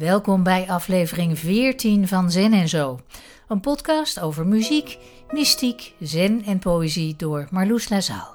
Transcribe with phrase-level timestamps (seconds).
[0.00, 3.00] Welkom bij aflevering 14 van Zen en Zo.
[3.48, 4.98] Een podcast over muziek,
[5.30, 8.34] mystiek, zen en poëzie door Marloes Lazaal.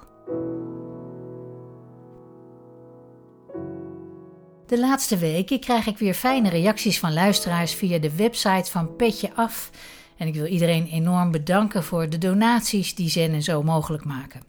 [4.65, 9.33] De laatste weken krijg ik weer fijne reacties van luisteraars via de website van Petje
[9.35, 9.71] Af.
[10.17, 14.43] En ik wil iedereen enorm bedanken voor de donaties die Zen en Zo mogelijk maken.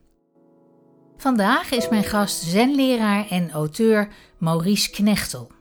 [1.17, 4.09] Vandaag is mijn gast zenleraar en auteur
[4.39, 5.56] Maurice Knechtel.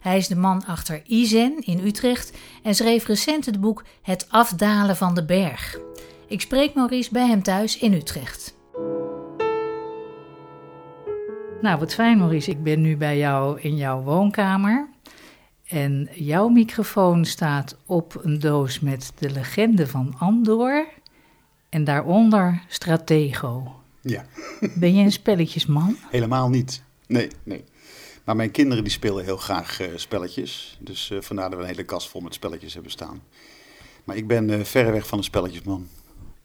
[0.00, 2.32] Hij is de man achter Izen in Utrecht
[2.62, 5.78] en schreef recent het boek Het afdalen van de berg.
[6.26, 8.58] Ik spreek Maurice bij hem thuis in Utrecht.
[11.60, 12.50] Nou, wat fijn Maurice.
[12.50, 14.88] Ik ben nu bij jou in jouw woonkamer.
[15.66, 20.86] En jouw microfoon staat op een doos met de legende van Andor.
[21.68, 23.74] En daaronder Stratego.
[24.00, 24.24] Ja.
[24.74, 25.96] Ben je een spelletjesman?
[26.10, 26.82] Helemaal niet.
[27.06, 27.64] Nee, nee.
[28.24, 30.78] Maar mijn kinderen die spelen heel graag uh, spelletjes.
[30.80, 33.22] Dus uh, vandaar dat we een hele kast vol met spelletjes hebben staan.
[34.04, 35.88] Maar ik ben uh, verreweg van een spelletjesman.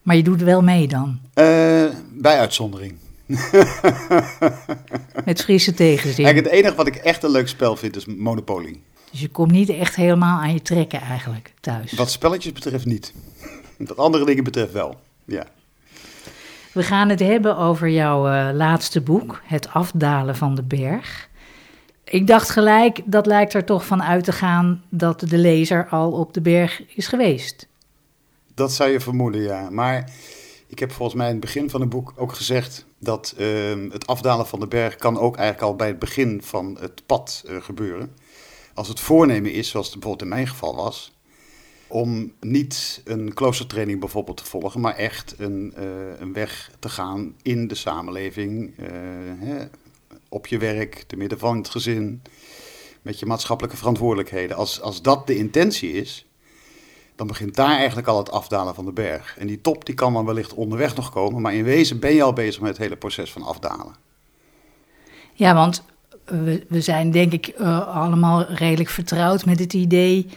[0.02, 1.20] Maar je doet wel mee dan?
[2.14, 2.98] bij uitzondering.
[5.26, 6.26] met frisse tegenzin?
[6.26, 8.80] Eigenlijk het enige wat ik echt een leuk spel vind is Monopoly.
[9.12, 11.94] Dus je komt niet echt helemaal aan je trekken eigenlijk thuis?
[11.94, 13.14] Wat spelletjes betreft niet.
[13.78, 15.46] Wat andere dingen betreft wel, ja.
[16.72, 21.30] We gaan het hebben over jouw laatste boek, Het afdalen van de berg.
[22.16, 26.12] Ik dacht gelijk, dat lijkt er toch van uit te gaan dat de lezer al
[26.12, 27.68] op de berg is geweest.
[28.54, 29.70] Dat zou je vermoeden, ja.
[29.70, 30.12] Maar
[30.68, 34.08] ik heb volgens mij in het begin van het boek ook gezegd dat uh, het
[34.08, 37.62] afdalen van de berg kan ook eigenlijk al bij het begin van het pad uh,
[37.62, 38.16] gebeuren.
[38.74, 41.14] Als het voornemen is, zoals bijvoorbeeld in mijn geval was,
[41.88, 47.36] om niet een kloostertraining bijvoorbeeld te volgen, maar echt een, uh, een weg te gaan
[47.42, 48.88] in de samenleving, uh,
[49.40, 49.66] hè,
[50.30, 52.22] op je werk, te midden van het gezin,
[53.02, 54.58] met je maatschappelijke verantwoordelijkheden.
[54.58, 56.26] Als, als dat de intentie is,
[57.16, 59.38] dan begint daar eigenlijk al het afdalen van de berg.
[59.38, 62.24] En die top die kan dan wellicht onderweg nog komen, maar in wezen ben je
[62.24, 63.96] al bezig met het hele proces van afdalen.
[65.34, 65.84] Ja, want
[66.26, 70.28] we, we zijn denk ik uh, allemaal redelijk vertrouwd met het idee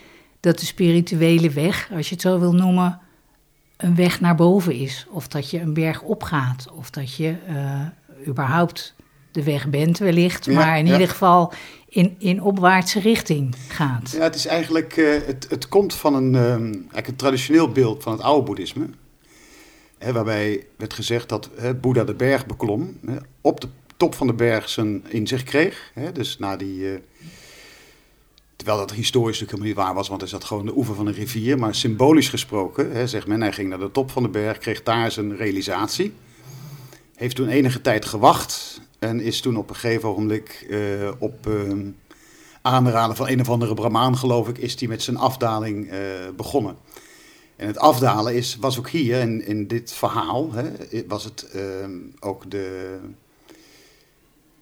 [0.40, 3.00] dat de spirituele weg, als je het zo wil noemen,
[3.76, 5.06] een weg naar boven is.
[5.10, 6.68] Of dat je een berg opgaat.
[6.72, 8.94] Of dat je uh, überhaupt
[9.38, 10.92] de weg bent wellicht, ja, maar in ja.
[10.92, 11.52] ieder geval
[11.88, 14.10] in, in opwaartse richting gaat.
[14.10, 18.02] Ja, het is eigenlijk, uh, het, het komt van een, um, eigenlijk een traditioneel beeld
[18.02, 18.86] van het oude boeddhisme.
[19.98, 24.26] Hè, waarbij werd gezegd dat hè, Boeddha de berg beklom, hè, op de top van
[24.26, 25.90] de berg zijn inzicht kreeg.
[25.94, 26.78] Hè, dus na die...
[26.78, 26.98] Uh,
[28.56, 31.06] Terwijl dat historisch natuurlijk helemaal niet waar was, want hij zat gewoon de oever van
[31.06, 31.58] een rivier.
[31.58, 34.82] Maar symbolisch gesproken, hè, zegt men, hij ging naar de top van de berg, kreeg
[34.82, 36.12] daar zijn realisatie.
[37.14, 41.72] Heeft toen enige tijd gewacht en is toen op een gegeven ogenblik uh, op uh,
[42.62, 45.98] aanraden van een of andere Brahmaan, geloof ik, is hij met zijn afdaling uh,
[46.36, 46.76] begonnen.
[47.56, 50.70] En het afdalen is, was ook hier, in, in dit verhaal, hè,
[51.06, 51.46] was het
[52.20, 52.98] ook de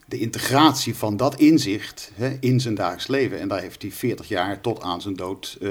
[0.07, 3.41] de integratie van dat inzicht hè, in zijn dagelijks leven.
[3.41, 5.71] En daar heeft hij 40 jaar tot aan zijn dood uh,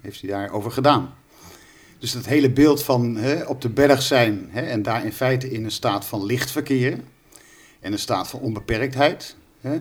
[0.00, 1.14] heeft hij daarover gedaan.
[1.98, 5.50] Dus het hele beeld van hè, op de berg zijn hè, en daar in feite
[5.50, 7.04] in een staat van licht verkeren
[7.84, 9.36] en een staat van onbeperktheid.
[9.60, 9.78] Hè,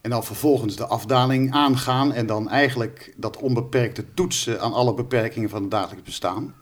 [0.00, 5.48] en dan vervolgens de afdaling aangaan en dan eigenlijk dat onbeperkte toetsen aan alle beperkingen
[5.48, 6.54] van het dagelijks bestaan.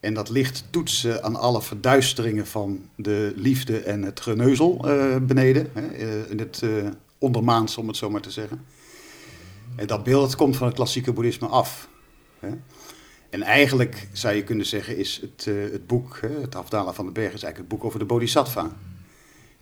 [0.00, 5.70] En dat licht toetsen aan alle verduisteringen van de liefde en het geneuzel uh, beneden.
[5.72, 5.86] Hè,
[6.30, 6.88] in het uh,
[7.18, 8.64] ondermaans, om het zo maar te zeggen.
[9.76, 11.88] En dat beeld komt van het klassieke boeddhisme af.
[12.38, 12.48] Hè.
[13.30, 17.12] En eigenlijk zou je kunnen zeggen, is het, het boek, hè, Het Afdalen van de
[17.12, 18.70] Berg, is eigenlijk het boek over de Bodhisattva.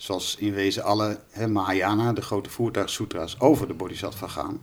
[0.00, 4.60] Zoals in wezen alle hè, Mahayana, de grote voertuigsutra's, over de Bodhisattva gaan.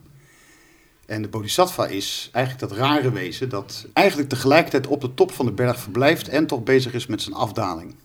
[1.05, 5.45] En de bodhisattva is eigenlijk dat rare wezen dat eigenlijk tegelijkertijd op de top van
[5.45, 7.95] de berg verblijft en toch bezig is met zijn afdaling.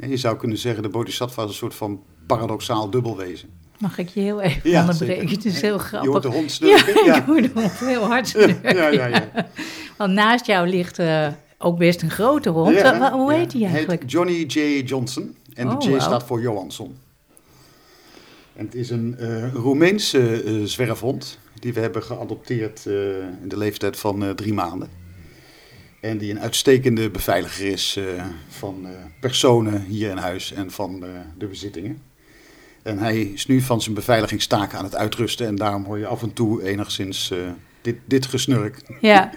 [0.00, 3.48] Je zou kunnen zeggen, de bodhisattva is een soort van paradoxaal dubbelwezen.
[3.78, 5.28] Mag ik je heel even ja, onderbreken?
[5.28, 6.02] Het is heel grappig.
[6.02, 7.04] Je hoort de hond snurken.
[7.04, 8.76] Ja, ik hoor de hond heel hard snurken.
[8.76, 9.30] ja, ja, ja.
[9.98, 11.28] Want naast jou ligt uh,
[11.58, 12.74] ook best een grote hond.
[12.74, 14.02] Ja, Hoe heet hij eigenlijk?
[14.02, 14.82] Heet Johnny J.
[14.84, 15.36] Johnson.
[15.56, 16.00] En Oh, de J wauw.
[16.00, 16.96] staat voor Johansson.
[18.54, 23.56] En het is een uh, Roemeense uh, zwerfhond die we hebben geadopteerd uh, in de
[23.56, 24.88] leeftijd van drie maanden.
[26.00, 27.98] En die een uitstekende beveiliger is
[28.48, 28.86] van
[29.20, 31.04] personen hier in huis en van
[31.38, 32.02] de bezittingen.
[32.82, 36.22] En hij is nu van zijn beveiligingstaken aan het uitrusten en daarom hoor je af
[36.22, 37.32] en toe enigszins
[37.80, 38.82] dit, dit gesnurk.
[39.00, 39.30] Ja.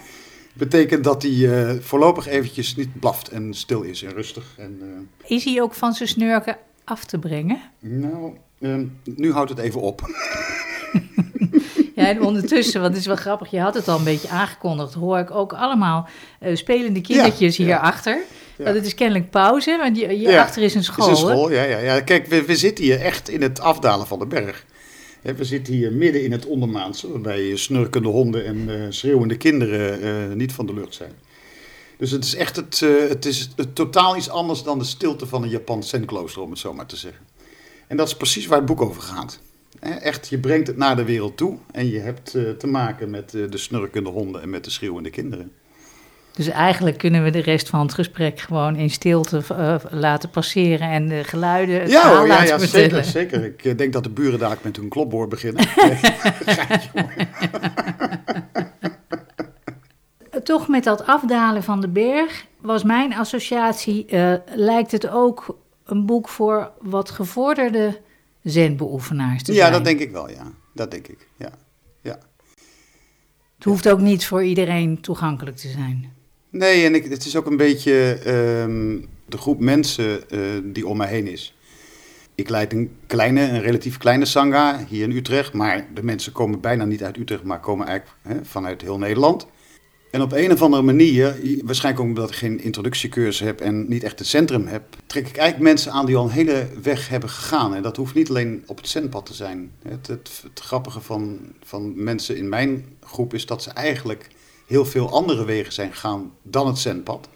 [0.60, 4.56] Betekent dat hij voorlopig eventjes niet blaft en stil is en rustig.
[4.58, 7.62] En, is hij ook van zijn snurken af te brengen?
[7.80, 8.34] Nou,
[9.04, 10.02] nu houdt het even op.
[12.00, 14.94] Ja, En ondertussen, want het is wel grappig, je had het al een beetje aangekondigd,
[14.94, 16.08] hoor ik ook allemaal
[16.42, 18.18] uh, spelende kindertjes Ja, hierachter.
[18.58, 18.64] ja.
[18.64, 21.12] Want het is kennelijk pauze, want hierachter is een school.
[21.12, 21.34] is een hè?
[21.34, 22.02] school, ja, ja, ja.
[22.02, 24.66] Kijk, we, we zitten hier echt in het afdalen van de berg.
[25.22, 30.36] We zitten hier midden in het ondermaanse, waarbij snurkende honden en eh, schreeuwende kinderen eh,
[30.36, 31.12] niet van de lucht zijn.
[31.98, 35.44] Dus het is echt het, eh, het is totaal iets anders dan de stilte van
[35.44, 37.26] een Japans zenklooster, om het zo maar te zeggen.
[37.88, 39.40] En dat is precies waar het boek over gaat.
[39.80, 43.58] Echt, je brengt het naar de wereld toe en je hebt te maken met de
[43.58, 45.52] snurkende honden en met de schreeuwende kinderen.
[46.32, 50.90] Dus eigenlijk kunnen we de rest van het gesprek gewoon in stilte eh, laten passeren
[50.90, 53.46] en de geluiden het Ja hoor, ja, ja zeker, zeker.
[53.46, 55.68] Ik eh, denk dat de buren daar met hun klopboor beginnen.
[60.44, 66.06] Toch met dat afdalen van de berg was mijn associatie, eh, lijkt het ook een
[66.06, 68.02] boek voor wat gevorderde
[68.44, 69.72] zenbeoefenaars te Ja, zijn.
[69.72, 70.52] dat denk ik wel, ja.
[70.74, 71.50] Dat denk ik, ja.
[72.02, 72.18] ja.
[73.56, 76.14] Het hoeft ook niet voor iedereen toegankelijk te zijn.
[76.50, 80.98] Nee, en ik, het is ook een beetje ehm, de groep mensen eh, die om
[80.98, 81.58] mij heen is.
[82.36, 85.54] Ik leid een kleine, een relatief kleine sangha hier in Utrecht.
[85.54, 89.48] Maar de mensen komen bijna niet uit Utrecht, maar komen eigenlijk hè, vanuit heel Nederland.
[90.12, 94.04] En op een of andere manier, waarschijnlijk ook omdat ik geen introductiecursus heb en niet
[94.04, 97.30] echt het centrum heb, trek ik eigenlijk mensen aan die al een hele weg hebben
[97.30, 97.76] gegaan.
[97.76, 99.72] En dat hoeft niet alleen op het zendpad te zijn.
[99.88, 104.28] Het, het, het grappige van, van mensen in mijn groep is dat ze eigenlijk
[104.70, 107.30] heel veel andere wegen zijn gegaan dan het zendpad.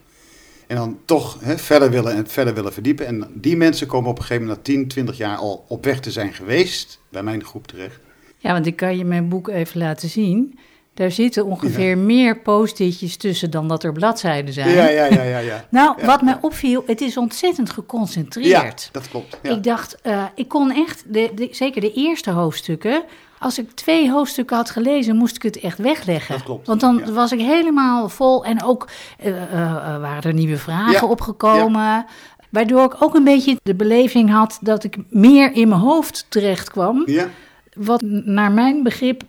[0.68, 3.06] En dan toch hè, verder willen en verder willen verdiepen.
[3.06, 6.00] En die mensen komen op een gegeven moment na 10, 20 jaar al op weg
[6.00, 8.00] te zijn geweest bij mijn groep terecht.
[8.38, 10.60] Ja, want ik kan je mijn boek even laten zien.
[10.94, 14.70] Daar zitten ongeveer meer post-itjes tussen dan dat er bladzijden zijn.
[14.70, 15.38] Ja, ja, ja, ja.
[15.38, 15.66] ja.
[15.72, 16.40] Nou, Ja, wat mij ja.
[16.42, 18.90] opviel, het is ontzettend Ja, geconcentreerd.
[18.92, 19.40] dat klopt.
[19.44, 19.52] Ja.
[19.52, 23.04] Ik dacht, eh, ik kon echt, de, de- zeker de eerste hoofdstukken,
[23.44, 26.36] als ik twee hoofdstukken had gelezen, moest ik het echt wegleggen.
[26.36, 27.12] Dat klopt, Want dan ja.
[27.12, 28.88] was ik helemaal vol en ook
[29.18, 32.06] eh, eh, eh, waren er nieuwe vragen Ja, opgekomen.
[32.50, 36.70] Waardoor ik ook een beetje de beleving had dat ik meer in mijn hoofd terecht
[36.72, 37.04] kwam.
[37.06, 37.28] ja,
[37.74, 39.24] Wat naar mijn begrip,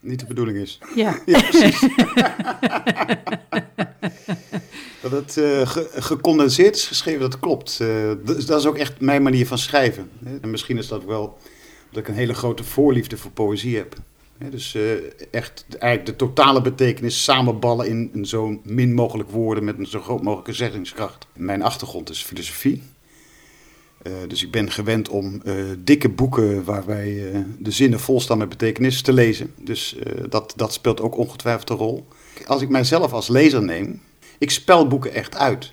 [0.00, 0.78] niet de bedoeling is.
[0.94, 1.80] ja, Ja, precies.
[5.02, 5.32] dat het
[5.68, 7.78] ge- gecondenseerd is geschreven, dat klopt.
[8.46, 10.10] Dat, is ook echt mijn manier van schrijven.
[10.42, 11.38] En misschien is dat wel
[11.90, 13.96] dat ik een hele grote voorliefde voor poëzie heb.
[14.38, 14.92] Dus eh,
[15.30, 20.00] echt eigenlijk de totale betekenis samenballen in, in zo min mogelijk woorden met een zo
[20.00, 21.26] groot mogelijke zeggingskracht.
[21.32, 22.82] Mijn achtergrond is filosofie.
[24.02, 28.48] Eh, dus ik ben gewend om eh, dikke boeken waarbij de zinnen vol staan met
[28.48, 29.54] betekenis te lezen.
[29.60, 29.96] Dus
[30.28, 32.06] dat, dat speelt ook ongetwijfeld een rol.
[32.46, 34.00] Als ik mijzelf als lezer neem,
[34.38, 35.72] ik spel boeken echt uit.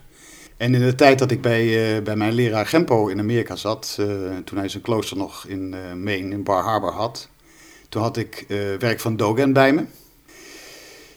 [0.64, 3.98] En in de tijd dat ik bij, eh, bij mijn leraar Gempo in Amerika zat,
[4.00, 4.06] eh,
[4.44, 7.30] toen hij zijn klooster nog in eh Maine, in Bar Harbor had,
[7.90, 8.46] toen had ik
[8.80, 9.84] werk van Dogen bij me.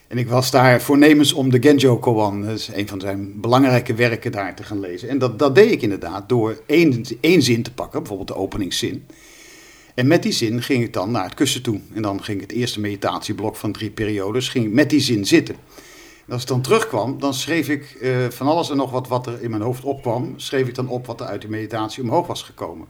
[0.08, 3.94] En ik was daar voornemens om de Genjo Koan, dat is een van zijn belangrijke
[3.94, 5.08] werken, daar te gaan lezen.
[5.08, 9.06] En dat, dat deed ik inderdaad door één, één zin te pakken, bijvoorbeeld de openingszin.
[9.94, 11.81] En met die zin ging ik dan naar het kussen toe.
[11.94, 15.56] En dan ging het eerste meditatieblok van drie periodes, ging met die zin zitten.
[16.26, 19.26] En als ik dan terugkwam, dan schreef ik eh, van alles en nog wat wat
[19.26, 22.26] er in mijn hoofd opkwam, schreef ik dan op wat er uit die meditatie omhoog
[22.26, 22.87] was gekomen.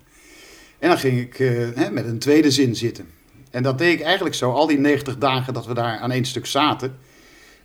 [0.78, 3.08] En dan ging ik eh, hè, met een tweede zin zitten.
[3.50, 6.25] En dat deed ik eigenlijk zo, al die 90 dagen dat we daar aan één
[6.25, 6.99] stuk zaten,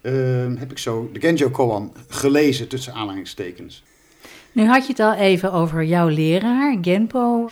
[0.02, 0.12] eh,
[0.56, 3.84] heb ik zo de Genjo Koan gelezen tussen aanhalingstekens.
[4.52, 7.50] Nu had je het al even over jouw leraar, Genpo,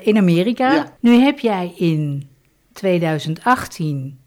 [0.00, 0.72] in Amerika.
[0.72, 0.96] Ja.
[1.00, 2.28] Nu heb jij in
[2.72, 4.18] 2018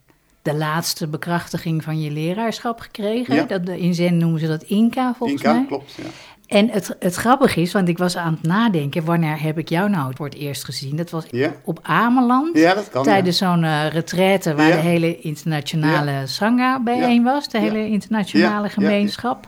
[0.51, 3.35] de laatste bekrachtiging van je leraarschap gekregen.
[3.35, 3.43] Ja.
[3.43, 5.65] Dat, in Zen noemen ze dat Inca, volgens Inca, mij.
[5.67, 5.93] klopt.
[5.97, 6.03] Ja.
[6.47, 9.89] En het, het grappige is, want ik was aan het nadenken, wanneer heb ik jou
[9.89, 10.95] nou voor het eerst gezien?
[10.95, 11.51] Dat was Ja.
[11.63, 12.57] op Ameland.
[12.57, 13.03] ja, dat kan.
[13.03, 13.11] ja.
[13.11, 19.47] Tijdens zo'n eh retraite waar de hele internationale Sangha bijeen was, de hele internationale gemeenschap.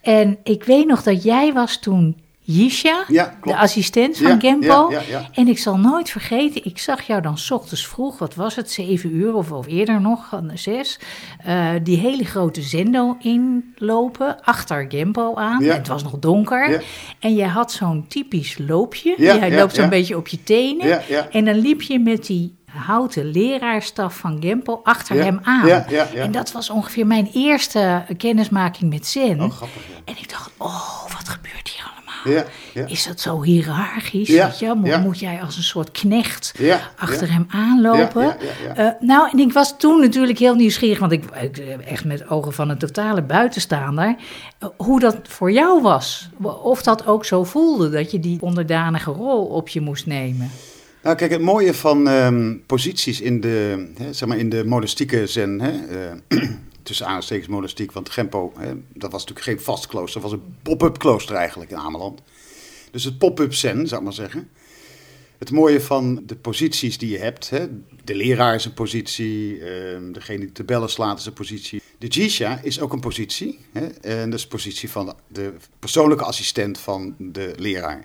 [0.00, 2.16] En ik weet nog dat jij was toen
[2.52, 4.90] Yisha, Ja, de assistent van Ja, Gempo.
[5.08, 5.28] ja.
[5.32, 8.70] En ik zal nooit vergeten, ik zag jou dan 's ochtends vroeg, wat was het,
[8.70, 10.98] zeven uur of, of eerder nog, zes,
[11.44, 15.62] eh, die hele grote zendo inlopen, achter Gempo aan.
[15.62, 16.82] Het was nog donker.
[17.18, 19.14] En jij had zo'n typisch loopje.
[19.18, 21.00] Jij loopt zo'n beetje op je tenen.
[21.30, 25.66] En dan liep je met die houten leraarstaf van Gempo achter Ja, hem aan.
[25.66, 26.22] ja, ja, ja.
[26.22, 29.40] En dat was ongeveer mijn eerste kennismaking met Zen.
[29.42, 29.82] Oh, grappig.
[30.04, 31.96] En ik dacht, oh, wat gebeurt hier allemaal?
[32.32, 32.44] Ja,
[32.74, 32.86] ja.
[32.86, 34.28] Is dat zo hiërarchisch?
[34.28, 34.74] Ja, weet je?
[34.74, 36.54] Moet, moet jij als een soort knecht
[36.96, 38.36] achter hem aanlopen?
[38.74, 42.52] Eh, nou, en ik was toen natuurlijk heel nieuwsgierig, want ik, eh, echt met ogen
[42.52, 44.16] van een totale buitenstaander,
[44.58, 46.28] eh, hoe dat voor jou was.
[46.62, 50.50] Of dat ook zo voelde, dat je die onderdanige rol op je moest nemen.
[51.02, 55.26] Nou, kijk, het mooie van ehm, posities in de, hè, zeg maar in de monastieke
[55.26, 55.72] zen, hè,
[56.30, 56.42] uh,
[56.88, 60.56] tussen aanstekens monastiek, want Gempo, hè, dat was natuurlijk geen vast klooster, dat was een
[60.62, 62.22] pop-up klooster eigenlijk in Ameland.
[62.90, 64.50] Dus het pop-up zen, zou ik maar zeggen.
[65.38, 67.66] Het mooie van de posities die je hebt, hè,
[68.04, 71.82] de leraar is een positie, uh, degene die de bellen slaat is een positie.
[71.98, 76.24] De Jisha is ook een positie, hè, en dat is de positie van de, persoonlijke
[76.24, 78.04] assistent van de leraar.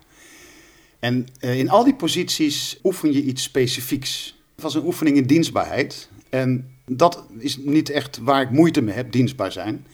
[1.00, 4.42] En uh, in al die posities oefen je iets specifieks.
[4.56, 6.10] Het was een oefening in dienstbaarheid.
[6.30, 9.86] En dat is niet echt waar ik moeite mee heb, dienstbaar zijn.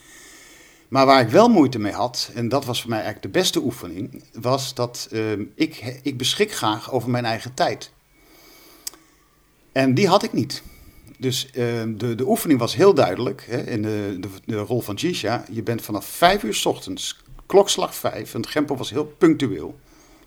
[0.88, 3.60] Maar waar ik wel moeite mee had, en dat was voor mij eigenlijk de beste
[3.60, 7.92] oefening, was dat uh, ik, ik beschik graag over mijn eigen tijd.
[9.72, 10.62] En die had ik niet.
[11.18, 11.52] Dus uh,
[11.86, 15.44] de, de oefening was heel duidelijk hè, in de, de, rol van Jisha.
[15.50, 19.78] Je bent vanaf vijf uur s ochtends, klokslag vijf, en het Gempo was heel punctueel.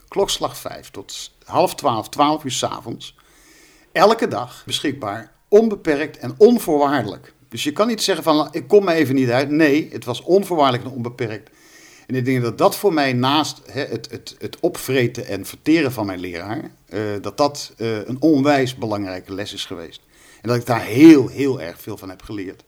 [0.08, 3.16] Klokslag vijf tot half twaalf, twaalf uur s avonds.
[3.92, 7.34] Elke dag beschikbaar, onbeperkt en onvoorwaardelijk.
[7.50, 9.50] Dus je kan niet zeggen van, ik kom me even niet uit.
[9.50, 11.50] Nee, het was onvoorwaardelijk en onbeperkt.
[12.08, 15.92] En ik denk dat dat voor mij naast hè, het, het, het opvreten en verteren
[15.92, 20.02] van mijn leraar, uh, dat dat uh, een onwijs belangrijke les is geweest.
[20.42, 22.64] En dat ik daar heel, heel erg veel van heb geleerd.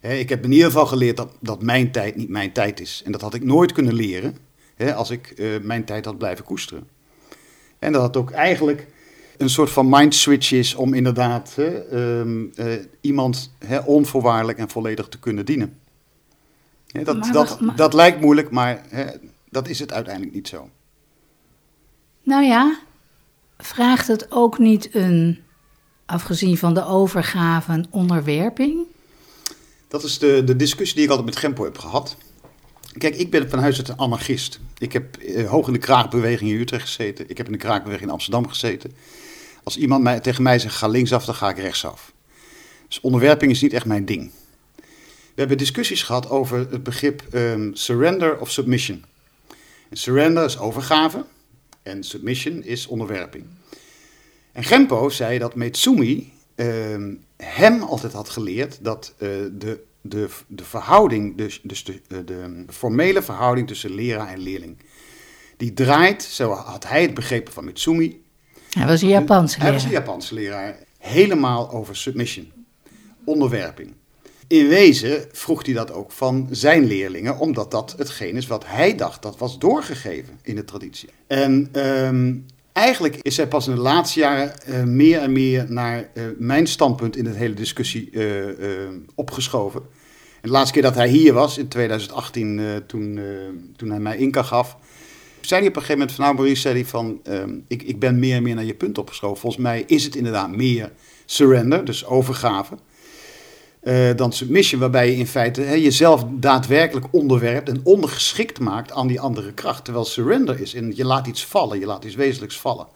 [0.00, 3.02] Hè, ik heb in ieder geval geleerd dat, dat mijn tijd niet mijn tijd is.
[3.04, 4.36] En dat had ik nooit kunnen leren
[4.74, 6.88] hè, als ik uh, mijn tijd had blijven koesteren.
[7.78, 8.86] En dat het ook eigenlijk
[9.42, 14.68] een soort van mind switch is om inderdaad hè, um, uh, iemand hè, onvoorwaardelijk en
[14.68, 15.78] volledig te kunnen dienen.
[16.86, 19.06] Hè, dat, Maar dat, maar- dat lijkt moeilijk, maar hè,
[19.50, 20.68] dat is het uiteindelijk niet zo.
[22.22, 22.78] Nou ja,
[23.58, 25.38] vraagt het ook niet een,
[26.06, 28.80] afgezien van de overgave, een onderwerping?
[29.88, 32.16] Dat is de, de discussie die ik altijd met Gempo heb gehad.
[32.98, 34.60] Kijk, ik ben van huis uit een anarchist.
[34.78, 37.30] Ik heb eh, hoog in de kraakbeweging in Utrecht gezeten.
[37.30, 38.92] Ik heb in de kraakbeweging in Amsterdam gezeten.
[39.62, 42.12] Als iemand mij, tegen mij zegt, ga linksaf, dan ga ik rechtsaf.
[42.88, 44.30] Dus onderwerping is niet echt mijn ding.
[45.34, 49.04] We hebben discussies gehad over het begrip ehm, surrender of submission.
[49.88, 51.24] En surrender is overgave
[51.82, 53.44] en submission is onderwerping.
[54.52, 60.64] En Gempo zei dat Metsumi ehm, hem altijd had geleerd dat eh, de, de, de
[60.64, 64.76] verhouding, dus, dus de, eh, de formele verhouding tussen leraar en leerling,
[65.56, 68.21] die draait, zo had hij het begrepen van Mitsumi,
[68.78, 70.04] Hij was een Japanse hij was een leraar.
[70.04, 70.76] Japanse leraar.
[70.98, 72.52] Helemaal over submission.
[73.24, 73.94] Onderwerping.
[74.46, 78.94] In wezen vroeg hij dat ook van zijn leerlingen, omdat dat hetgeen is wat hij
[78.94, 81.08] dacht dat was doorgegeven in de traditie.
[81.26, 82.34] En ehm,
[82.72, 86.66] eigenlijk is hij pas in de laatste jaren eh, meer en meer naar eh, mijn
[86.66, 89.82] standpunt in de hele discussie eh, opgeschoven.
[90.42, 93.20] En de laatste keer dat hij hier was, in 2018, eh, toen,
[93.76, 94.76] toen hij mij Inca gaf,
[95.46, 97.98] zei hij op een gegeven moment van, nou Maurice, zei hij van, ehm, ik, ik
[97.98, 99.40] ben meer en meer naar je punt opgeschoven.
[99.40, 100.92] Volgens mij is het inderdaad meer
[101.24, 102.74] surrender, dus overgave,
[103.80, 109.06] eh, dan submission, waarbij je in feite hè, jezelf daadwerkelijk onderwerpt en ondergeschikt maakt aan
[109.06, 109.84] die andere kracht.
[109.84, 112.86] Terwijl surrender is, en je laat iets vallen, je laat iets wezenlijks vallen.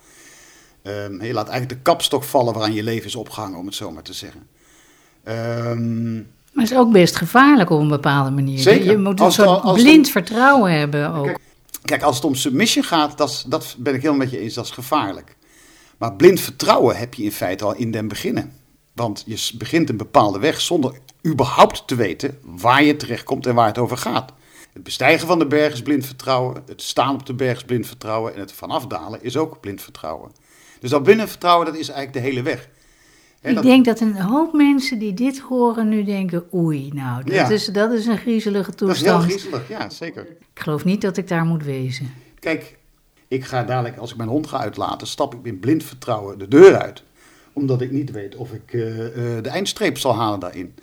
[0.83, 3.91] Ehm, je laat eigenlijk de kapstok vallen waaraan je leven is opgehangen, om het zo
[3.91, 4.47] maar te zeggen.
[5.25, 8.59] Ehm, Maar het is ook best gevaarlijk op een bepaalde manier.
[8.59, 8.91] Zeker.
[8.91, 11.25] Je moet een Als soort blind vertrouwen hebben ook.
[11.25, 11.39] Kijk,
[11.87, 14.65] Kijk, als het om submission gaat, dat, dat ben ik helemaal met je eens, dat
[14.65, 15.37] is gevaarlijk.
[15.99, 18.53] Maar blind vertrouwen heb je in feite al in den beginnen.
[18.93, 23.67] Want je begint een bepaalde weg zonder überhaupt te weten waar je terechtkomt en waar
[23.67, 24.33] het over gaat.
[24.73, 27.87] Het bestijgen van de berg is blind vertrouwen, het staan op de berg is blind
[27.87, 30.31] vertrouwen en het vanaf dalen is ook blind vertrouwen.
[30.81, 32.69] Dus dat blind vertrouwen, dat is eigenlijk de hele weg.
[33.43, 37.35] Ik dat- denk dat een hoop mensen die dit horen nu denken, oei, nou, dat,
[37.35, 37.49] Ja.
[37.49, 39.23] is, dat is een griezelige dat is heel toestand.
[39.25, 40.27] griezelig, ja, zeker.
[40.55, 42.11] Ik geloof niet dat ik daar moet wezen.
[42.39, 42.77] Kijk,
[43.29, 46.49] ik ga dadelijk, als ik mijn hond ga uitlaten, stap ik in blind vertrouwen de
[46.49, 47.03] deur uit.
[47.53, 50.75] Omdat ik niet weet of ik eh, eh, de eindstreep zal halen daarin.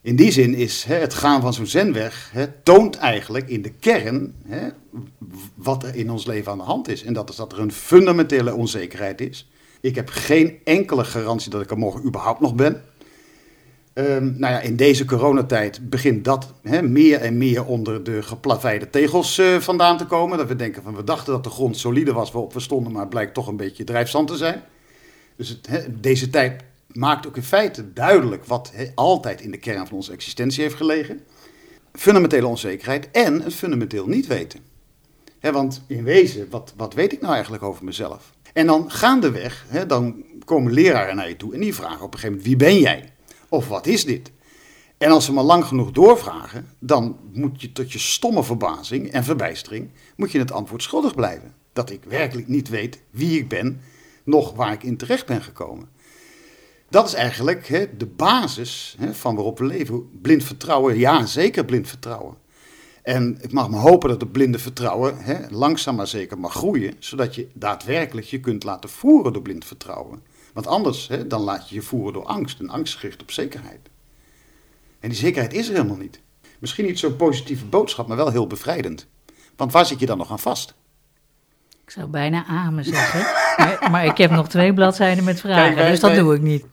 [0.00, 3.70] In die zin is hè, het gaan van zo'n zenweg, hè, toont eigenlijk in de
[3.80, 4.68] kern hè,
[5.54, 7.02] wat er in ons leven aan de hand is.
[7.04, 9.48] En dat is dat er een fundamentele onzekerheid is.
[9.80, 12.82] Ik heb geen enkele garantie dat ik er morgen überhaupt nog ben.
[13.92, 19.38] Ehm, nou ja, in deze coronatijd begint dat meer en meer onder de geplaveide tegels
[19.38, 20.38] eh, vandaan te komen.
[20.38, 23.00] Dat we denken van we dachten dat de grond solide was waarop we stonden, maar
[23.00, 24.62] het blijkt toch een beetje drijfzand te zijn.
[25.36, 29.96] Dus het, deze tijd maakt ook in feite duidelijk wat altijd in de kern van
[29.96, 31.20] onze existentie heeft gelegen.
[31.92, 34.60] Fundamentele onzekerheid en het fundamenteel niet weten.
[35.40, 38.32] Want in wezen, wat, wat weet ik nou eigenlijk over mezelf?
[38.58, 42.18] En dan gaandeweg, hè, dan komen leraren naar je toe en die vragen op een
[42.18, 43.12] gegeven moment, wie ben jij?
[43.48, 44.32] Of wat is dit?
[44.96, 49.24] En als ze maar lang genoeg doorvragen, dan moet je tot je stomme verbazing en
[49.24, 51.54] verbijstering, moet je het antwoord schuldig blijven.
[51.72, 53.80] Dat ik werkelijk niet weet wie ik ben,
[54.24, 55.88] nog waar ik in terecht ben gekomen.
[56.88, 60.20] Dat is eigenlijk hè, de basis hè, van waarop we leven.
[60.20, 62.36] Blind vertrouwen, ja, zeker blind vertrouwen.
[63.02, 66.94] En ik mag me hopen dat het blinde vertrouwen hè, langzaam maar zeker mag groeien,
[66.98, 70.22] zodat je daadwerkelijk je kunt laten voeren door blind vertrouwen.
[70.52, 73.80] Want anders hè, dan laat je je voeren door angst, en angst gericht op zekerheid.
[75.00, 76.20] En die zekerheid is er helemaal niet.
[76.58, 79.06] Misschien niet zo'n positieve boodschap, maar wel heel bevrijdend.
[79.56, 80.74] Want waar zit je dan nog aan vast?
[81.84, 83.20] Ik zou bijna amen zeggen,
[83.56, 86.64] maar, maar, ik heb nog twee bladzijden met vragen, dus dat doe ik niet.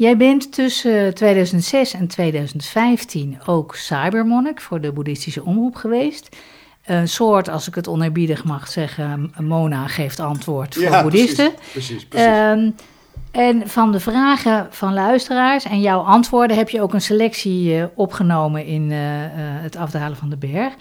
[0.00, 6.36] Jij bent tussen 2006 en 2015 ook cybermonnik voor de boeddhistische omroep geweest.
[6.84, 11.54] Een soort, als ik het oneerbiedig mag zeggen, Mona geeft antwoord voor ja, boeddhisten.
[11.54, 12.28] Precies, precies, precies.
[12.28, 12.74] Um,
[13.30, 17.84] en van de vragen van luisteraars en jouw antwoorden heb je ook een selectie uh,
[17.94, 20.74] opgenomen in uh, uh, het afdalen van de berg.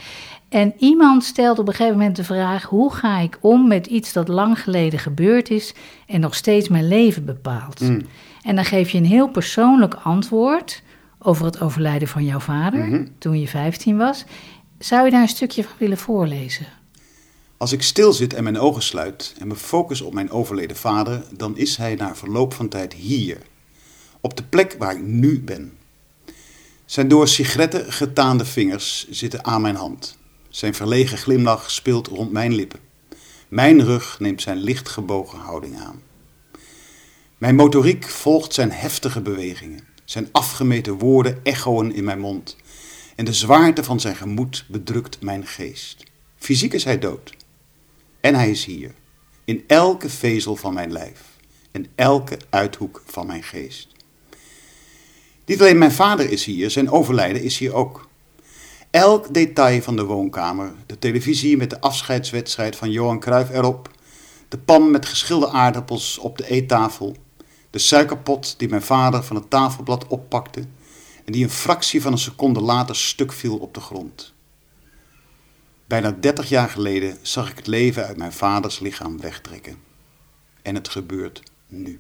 [0.50, 4.14] En iemand stelt op een gegeven moment de vraag: hoe ga ik om met iets
[4.14, 5.74] dat lang geleden gebeurd is
[6.08, 7.80] en nog steeds mijn leven bepaalt?
[7.80, 8.02] Mm.
[8.42, 10.82] En dan geef je een heel persoonlijk antwoord
[11.20, 13.08] over het overlijden van jouw vader mm -hmm.
[13.18, 14.26] toen je 15 was.
[14.80, 16.66] Zou je daar een stukje van willen voorlezen?
[17.58, 21.58] Als ik stilzit en mijn ogen sluit en me focus op mijn overleden vader, dan
[21.58, 23.38] is hij na verloop van tijd hier,
[24.22, 25.78] op de plek waar ik nu ben.
[26.86, 30.19] Zijn door sigaretten getaande vingers zitten aan mijn hand.
[30.50, 32.80] Zijn verlegen glimlach speelt rond mijn lippen.
[33.48, 36.02] Mijn rug neemt zijn licht gebogen houding aan.
[37.38, 39.88] Mijn motoriek volgt zijn heftige bewegingen.
[40.06, 42.56] Zijn afgemeten woorden echoen in mijn mond.
[43.16, 46.04] En de zwaarte van zijn gemoed bedrukt mijn geest.
[46.38, 47.34] Fysiek is hij dood.
[48.20, 48.94] En hij is hier,
[49.46, 51.22] in elke vezel van mijn lijf
[51.72, 53.88] en elke uithoek van mijn geest.
[55.46, 58.09] Niet alleen mijn vader is hier, zijn overlijden is hier ook.
[58.92, 63.92] Elk detail van de woonkamer, de televisie met de afscheidswedstrijd van Johan Cruijff erop,
[64.48, 67.16] de pan met geschilde aardappels op de eettafel,
[67.70, 70.60] de suikerpot die mijn vader van het tafelblad oppakte
[71.26, 74.34] en die een fractie van een seconde later stuk viel op de grond.
[75.86, 79.78] Bijna 30 jaar geleden zag ik het leven uit mijn vaders lichaam wegtrekken.
[80.62, 82.00] En het gebeurt nu.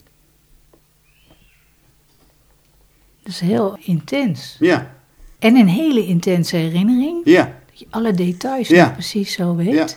[3.24, 4.56] Dat is heel intens.
[4.60, 4.99] Ja.
[5.40, 7.22] En een hele intense herinnering.
[7.24, 7.62] Ja.
[7.70, 8.90] Dat je alle details ja.
[8.90, 9.74] precies zo weet.
[9.74, 9.88] Ja,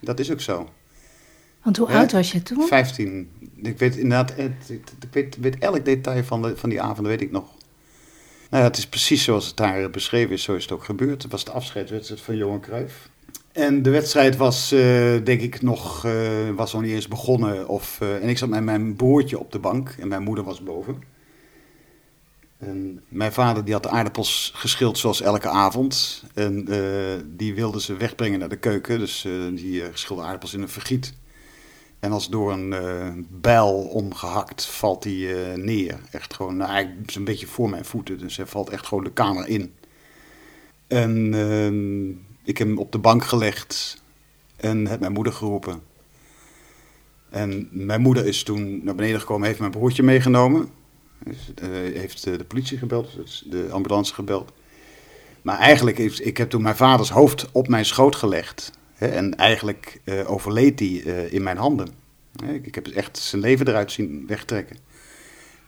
[0.00, 0.68] dat is ook zo.
[1.62, 2.66] Want hoe oud was je toen?
[2.66, 3.30] 15.
[3.62, 7.30] Ik weet inderdaad, ik weet, weet elk detail van, de, van die avond, weet ik
[7.30, 7.44] nog.
[8.50, 11.22] Nou ja, het is precies zoals het daar beschreven is, zo is het ook gebeurd.
[11.22, 13.10] Het was de afscheidswedstrijd van Johan Cruijff.
[13.52, 14.80] En de wedstrijd was, uh,
[15.24, 16.12] denk ik, nog, uh,
[16.56, 17.68] was nog niet eens begonnen.
[17.68, 20.62] Of, uh, en ik zat met mijn broertje op de bank en mijn moeder was
[20.62, 21.02] boven.
[22.62, 26.22] En mijn vader die had de aardappels geschild zoals elke avond.
[26.34, 26.64] En
[27.36, 28.98] die wilde ze wegbrengen naar de keuken.
[28.98, 31.14] Dus die geschilde aardappels in een vergiet.
[32.00, 35.98] En als door een bijl omgehakt valt hij neer.
[36.10, 38.18] Echt gewoon, nou, een beetje voor mijn voeten.
[38.18, 39.72] Dus hij valt echt gewoon de kamer in.
[40.86, 42.08] En ehm,
[42.44, 44.02] ik heb hem op de bank gelegd
[44.56, 45.82] en heb mijn moeder geroepen.
[47.30, 50.70] En mijn moeder is toen naar beneden gekomen, heeft mijn broertje meegenomen.
[51.24, 54.52] Dus, uh, heeft de politie gebeld, dus de ambulance gebeld.
[55.42, 58.70] Maar eigenlijk, heeft, ik heb toen mijn vaders hoofd op mijn schoot gelegd.
[58.94, 60.88] Hè, en eigenlijk uh, overleed hij
[61.30, 61.88] in mijn handen.
[62.46, 64.76] Ik, ik, heb echt zijn leven eruit zien wegtrekken.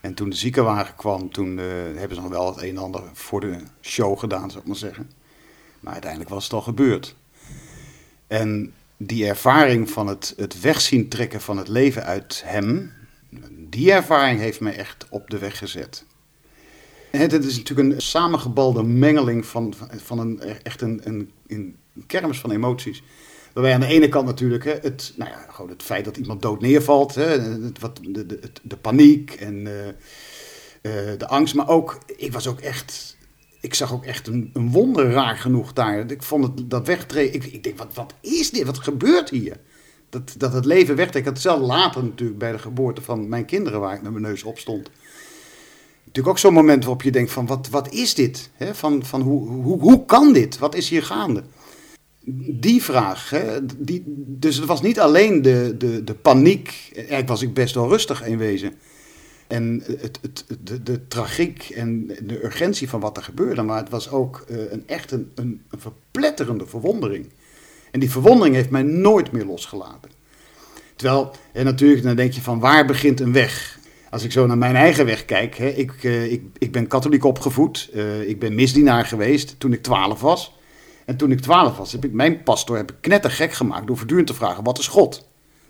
[0.00, 3.40] En toen de ziekenwagen kwam, toen hebben ze nog wel het een en ander voor
[3.40, 5.10] de show gedaan, zou ik maar zeggen.
[5.80, 7.16] Maar uiteindelijk was het al gebeurd.
[8.26, 12.92] En die ervaring van het, het wegzien trekken van het leven uit hem,
[13.50, 16.04] die ervaring heeft mij echt op de weg gezet.
[17.10, 22.38] Het, het is natuurlijk een samengebalde mengeling van, van een, echt een, een, een kermis
[22.38, 23.02] van emoties.
[23.52, 26.42] Waarbij aan de ene kant natuurlijk hè, het, nou ja, gewoon het feit dat iemand
[26.42, 31.54] dood neervalt, hè, wat, de, de, de paniek en uh, uh, de angst.
[31.54, 33.16] Maar ook, ik was ook echt
[33.64, 36.10] ik zag ook echt een, een wonder raar genoeg daar.
[36.10, 37.34] Ik vond het dat wegtreden.
[37.34, 38.66] Ik, ik denk, wat, wat is dit?
[38.66, 39.56] Wat gebeurt hier?
[40.14, 41.18] Dat, dat het leven wegtrekt.
[41.18, 44.24] Ik had hetzelfde later natuurlijk bij de geboorte van mijn kinderen, waar ik met mijn
[44.24, 44.90] neus op stond.
[45.98, 48.50] Natuurlijk ook zo'n moment waarop je denkt: van wat, wat is dit?
[48.72, 50.58] van, van hoe, hoe, hoe kan dit?
[50.58, 51.42] Wat is hier gaande?
[52.60, 53.32] Die vraag.
[53.76, 56.90] die, dus het was niet alleen de, de, de paniek.
[56.94, 58.74] Eigenlijk was ik best wel rustig in wezen.
[59.46, 63.62] En het, het, de, de tragiek en de urgentie van wat er gebeurde.
[63.62, 67.28] Maar het was ook uh, een, echt een, een, verpletterende verwondering.
[67.94, 70.10] En die verwondering heeft mij nooit meer losgelaten.
[70.96, 73.78] Terwijl, en natuurlijk, dan denk je van waar begint een weg?
[74.10, 77.24] Als ik zo naar mijn eigen weg kijk, hè, ik, uh, ik, ik ben katholiek
[77.24, 77.90] opgevoed.
[77.94, 80.58] Uh, ik ben misdienaar geweest toen ik twaalf was.
[81.04, 84.26] En toen ik twaalf was, heb ik mijn pastor heb ik knettergek gemaakt door voortdurend
[84.26, 85.28] te vragen, wat is God?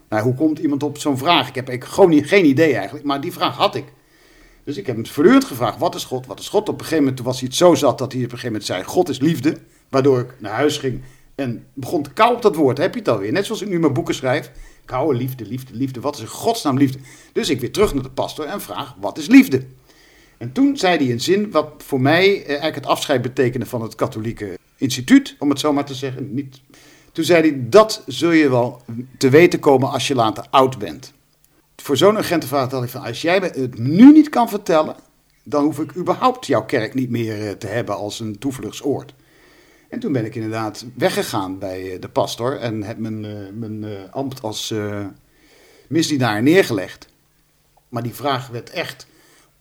[0.09, 1.49] Nou, hoe komt iemand op zo'n vraag?
[1.49, 3.85] Ik heb ik gewoon niet, geen idee eigenlijk, maar die vraag had ik.
[4.65, 6.27] Dus ik heb hem voortdurend gevraagd, wat is God?
[6.27, 6.69] Wat is God?
[6.69, 8.65] Op een gegeven moment was hij het zo zat dat hij op een gegeven moment
[8.65, 9.59] zei, God is liefde.
[9.89, 11.03] Waardoor ik naar huis ging
[11.35, 12.79] en begon te kauwen op dat woord.
[12.79, 13.33] Heb je het alweer?
[13.33, 14.51] Net zoals ik nu mijn boeken schrijf.
[14.85, 16.01] Kauwen, liefde, liefde, liefde.
[16.01, 16.99] Wat is in godsnaam liefde?
[17.33, 19.67] Dus ik weer terug naar de pastor en vraag, wat is liefde?
[20.39, 23.83] En toen zei hij een zin wat voor mij eh, eigenlijk het afscheid betekende van
[23.83, 26.35] het katholieke instituut, om het zo maar te zeggen.
[26.35, 26.61] Niet...
[27.13, 28.83] Toen zei hij, dat zul je wel
[29.19, 31.13] te weten komen als je later oud bent.
[31.77, 34.97] Voor zo'n agent vraag had ik van, als jij het nu niet kan vertellen,
[35.43, 39.15] dan hoef ik überhaupt jouw kerk niet meer eh, te hebben als een toevluchtsoord.
[39.89, 43.21] En toen ben ik inderdaad weggegaan bij eh, de pastor en heb mijn,
[43.59, 44.75] mijn ambt als
[45.89, 47.09] misdienaar neergelegd.
[47.89, 49.07] Maar die vraag werd echt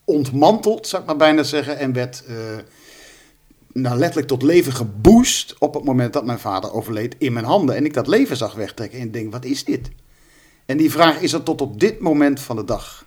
[0.06, 2.36] ontmanteld, zou ik maar bijna zeggen, en werd uh,
[3.74, 7.76] nou, letterlijk tot leven geboost op het moment dat mijn vader overleed in mijn handen.
[7.76, 9.90] En ik dat leven zag wegtrekken en denk, wat is dit?
[10.66, 13.06] En die vraag is er tot op dit moment van de dag.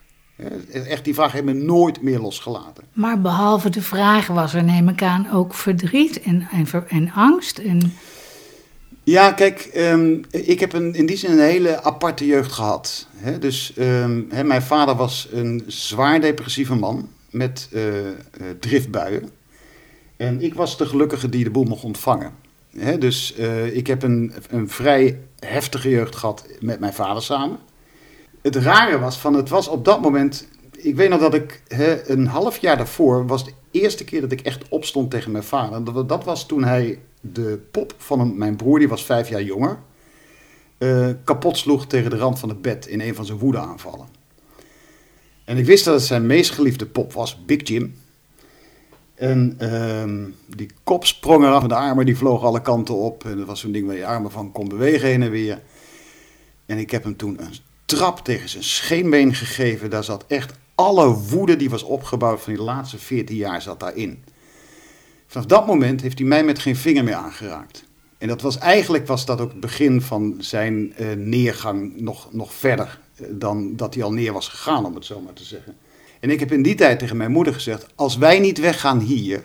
[0.73, 2.85] Echt, die vraag heeft me nooit meer losgelaten.
[2.93, 7.59] Maar behalve de vraag was er, neem ik aan, ook verdriet en, en, en angst.
[7.59, 7.93] En...
[9.03, 13.09] Ja, kijk, ehm, ik heb een, in die zin een hele aparte jeugd gehad.
[13.41, 17.83] dus um, mijn vader was een zwaar depressieve man met uh,
[18.61, 19.31] driftbuien.
[20.17, 22.33] En ik was de gelukkige die de boel mocht ontvangen.
[22.99, 27.59] dus uh, ik heb een, een vrij heftige jeugd gehad met mijn vader samen.
[28.47, 30.49] Het rare was, van het was op dat moment...
[30.77, 31.63] Ik weet nog dat ik
[32.07, 35.85] een half jaar daarvoor was de eerste keer dat ik echt opstond tegen mijn vader.
[35.85, 39.79] Dat, dat was toen hij de pop van mijn broer, die was vijf jaar jonger,
[40.79, 44.07] uh, kapot sloeg tegen de rand van het bed in een van zijn woedeaanvallen.
[45.45, 47.95] En ik wist dat het zijn meest geliefde pop was, Big Jim.
[49.15, 53.25] En uh, die kop sprong eraf en de armen die vlogen alle kanten op.
[53.25, 55.63] En dat was zo'n ding waar je armen van kon bewegen heen en weer.
[56.67, 57.55] En ik heb hem toen een
[57.87, 59.91] trap tegen zijn scheenbeen gegeven.
[59.91, 64.25] Daar zat echt alle woede die was opgebouwd van die laatste 14 jaar zat daarin.
[65.27, 67.85] Vanaf dat moment heeft hij mij met geen vinger meer aangeraakt.
[68.19, 72.55] En dat was eigenlijk was dat ook het begin van zijn uh, neergang nog, nog
[72.55, 75.77] verder uh, dan dat hij al neer was gegaan, om het zo maar te zeggen.
[76.21, 79.43] En ik heb in die tijd tegen mijn moeder gezegd: Als wij niet weggaan hier,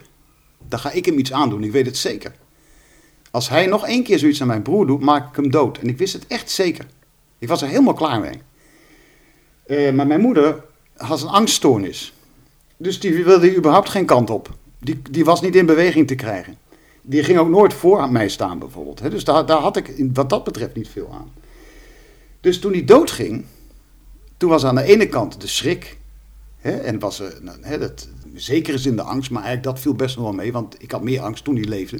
[0.68, 1.64] dan ga ik hem iets aandoen.
[1.64, 2.34] Ik weet het zeker.
[3.32, 5.78] Als hij nog één keer zoiets aan mijn broer doet, maak ik hem dood.
[5.78, 6.86] En ik wist het echt zeker.
[7.42, 8.42] Ik was er helemaal klaar mee.
[9.68, 10.64] Uh, maar mijn moeder
[10.96, 12.14] had een angststoornis.
[12.78, 14.50] Dus die wilde überhaupt geen kant op.
[14.80, 16.58] Die, die was niet in beweging te krijgen.
[17.02, 19.12] Die ging ook nooit voor mij staan, bijvoorbeeld.
[19.12, 21.32] Dus daar, daar had ik wat dat betreft niet veel aan.
[22.42, 23.46] Dus toen hij doodging,
[24.38, 25.98] toen was aan de ene kant de schrik.
[26.58, 29.96] Hè, en was er, nou, hè, dat, zekere zin de angst, maar eigenlijk dat viel
[29.96, 32.00] best wel mee, want ik had meer angst toen hij leefde.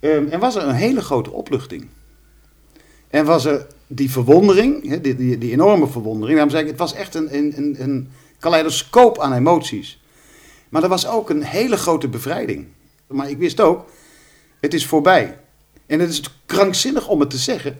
[0.00, 1.88] Um, en was er een hele grote opluchting.
[3.12, 6.32] En was er die verwondering, die, die, die, enorme verwondering.
[6.38, 10.02] Daarom zei ik, het was echt een, een, een kaleidoscoop aan emoties.
[10.68, 12.66] Maar er was ook een hele grote bevrijding.
[13.06, 13.84] Maar ik wist ook,
[14.60, 15.38] het is voorbij.
[15.86, 17.78] En het is krankzinnig om het te zeggen,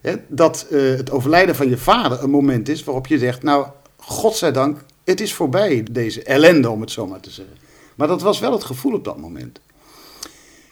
[0.00, 3.66] hè, dat uh, het overlijden van je vader een moment is waarop je zegt, nou,
[3.96, 7.56] godzijdank, het is voorbij, deze ellende, om het zo maar te zeggen.
[7.94, 9.60] Maar dat was wel het gevoel op dat moment.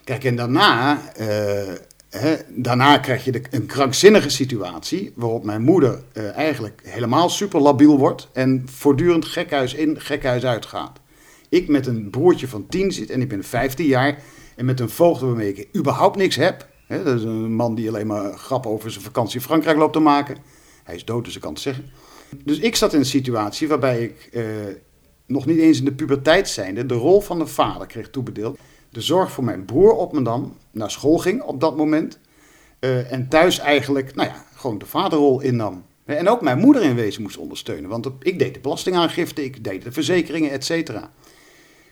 [0.05, 1.73] Kijk, en daarna, uh,
[2.49, 7.99] daarna krijg je de, een krankzinnige situatie waarop mijn moeder uh, eigenlijk helemaal super labiel
[7.99, 11.01] wordt en voortdurend gekhuis in, gekhuis uit gaat
[11.49, 14.23] ik met een broertje van 10 zit en ik ben 15 jaar.
[14.57, 16.69] En met een voogd waarmee ik überhaupt niks heb.
[16.89, 19.99] Dat is een man die alleen maar grappen over zijn vakantie in Frankrijk loopt te
[19.99, 20.37] maken.
[20.85, 21.85] Hij is dood, dus ik kan het zeggen.
[22.45, 24.45] Dus ik zat in een situatie waarbij ik eh,
[25.27, 28.59] nog niet eens in de puberteit zijnde de rol van de vader kreeg toebedeeld.
[28.97, 32.19] De zorg voor mijn broer op me dan naar school ging op dat moment.
[32.81, 35.85] Uh, en thuis eigenlijk, nou ja, gewoon de vaderrol innam.
[36.05, 37.91] En ook mijn moeder in wezen moest ondersteunen.
[37.91, 41.13] Want ik deed de belastingaangifte, ik deed de verzekeringen, et cetera.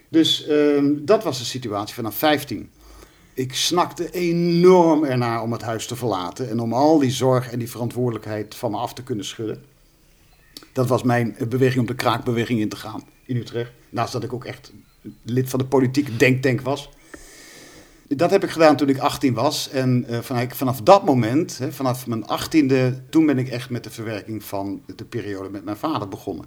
[0.09, 2.71] Dus uh, dat was de situatie vanaf 15.
[3.35, 7.59] Ik snakte enorm ernaar om het huis te verlaten en om al die zorg en
[7.59, 9.65] die verantwoordelijkheid van me af te kunnen schudden.
[10.73, 13.73] Dat was mijn beweging om de kraakbeweging in te gaan in Utrecht.
[13.91, 14.73] Naast dat ik ook echt
[15.23, 16.91] lid van de politieke denktank was.
[18.09, 19.71] Dat heb ik gedaan toen ik 18 was.
[19.71, 23.85] En uh, vanaf, vanaf dat moment, hè, vanaf mijn 18e, toen ben ik echt met
[23.85, 26.45] de verwerking van de periode met mijn vader begonnen.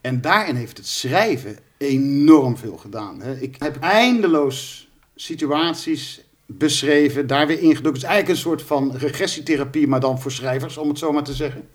[0.00, 3.20] En daarin heeft het schrijven enorm veel gedaan.
[3.20, 3.40] Hè.
[3.40, 7.92] Ik heb eindeloos situaties beschreven, daar weer ingedoken.
[7.92, 11.22] Het is eigenlijk een soort van regressietherapie, maar dan voor schrijvers, om het zo maar
[11.22, 11.68] te zeggen.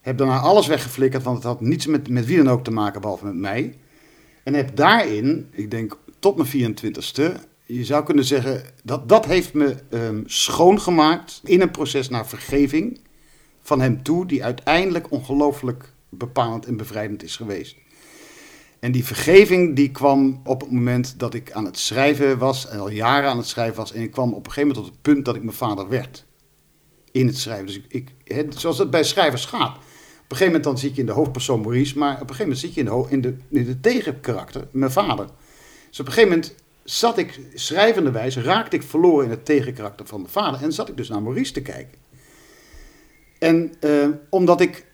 [0.00, 3.00] Heb daarna alles weggeflikkerd, want het had niets met, met wie dan ook te maken,
[3.00, 3.78] behalve met mij.
[4.44, 7.22] En heb daarin, ik denk tot mijn 24ste,
[7.66, 13.00] je zou kunnen zeggen, dat, dat heeft me um, schoongemaakt in een proces naar vergeving
[13.62, 17.76] van hem toe, die uiteindelijk ongelooflijk bepalend en bevrijdend is geweest.
[18.78, 22.78] En die vergeving die kwam op het moment dat ik aan het schrijven was, en
[22.78, 25.02] al jaren aan het schrijven was, en ik kwam op een gegeven moment tot het
[25.02, 26.24] punt dat ik mijn vader werd.
[27.10, 27.66] In het schrijven.
[27.66, 29.76] Dus ik, ik zoals het bij schrijvers gaat.
[30.34, 32.44] Op een gegeven moment dan zit je in de hoofdpersoon Maurice, maar op een gegeven
[32.44, 35.26] moment zit je in de, in de, in de tegenkarakter, mijn vader.
[35.88, 40.20] Dus op een gegeven moment zat ik, schrijvenderwijs, raakte ik verloren in het tegenkarakter van
[40.20, 41.98] mijn vader en zat ik dus naar Maurice te kijken.
[43.38, 44.86] En uh, omdat ik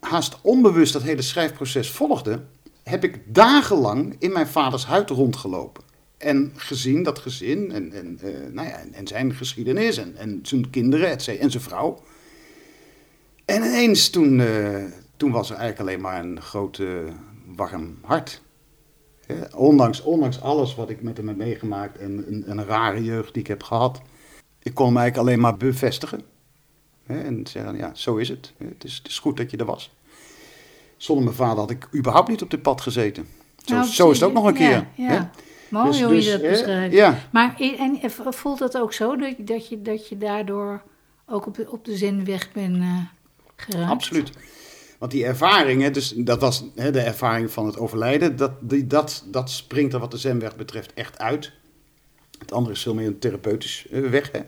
[0.00, 2.42] haast onbewust dat hele schrijfproces volgde,
[2.82, 5.84] heb ik dagenlang in mijn vaders huid rondgelopen.
[6.16, 10.70] En gezien dat gezin en, en, uh, nou ja, en zijn geschiedenis en, en zijn
[10.70, 12.02] kinderen en zijn vrouw.
[13.48, 14.84] En ineens toen, uh,
[15.16, 16.82] toen was er eigenlijk alleen maar een groot
[17.56, 18.42] warm hart.
[19.54, 23.42] ondanks, ondanks alles wat ik met hem heb meegemaakt en een, een rare jeugd die
[23.42, 24.00] ik heb gehad.
[24.62, 26.20] Ik kon hem eigenlijk alleen maar bevestigen.
[27.06, 28.52] En zeggen, ja, zo is het.
[28.58, 29.90] Het is, het is goed dat je er was.
[30.96, 33.26] Zonder mijn vader had ik überhaupt niet op dit pad gezeten.
[33.64, 34.86] Zo, nou, zo is het ook nog een keer.
[34.94, 35.30] Ja,
[35.68, 36.94] Mooi dus, hoe je dus, dat beschrijft.
[36.94, 37.18] Ja.
[37.32, 40.82] Maar en, voelt dat ook zo, dat, dat, je, dat je daardoor
[41.26, 42.98] ook op, op de zinweg bent uh,
[43.88, 44.30] Absoluut.
[44.98, 49.24] Want die ervaring, dus dat was hè, de ervaring van het overlijden, dat, die, dat,
[49.26, 51.52] dat springt er wat de zenweg betreft echt uit.
[52.38, 54.32] Het andere is veel meer een therapeutisch eh, weg.
[54.32, 54.40] Hè.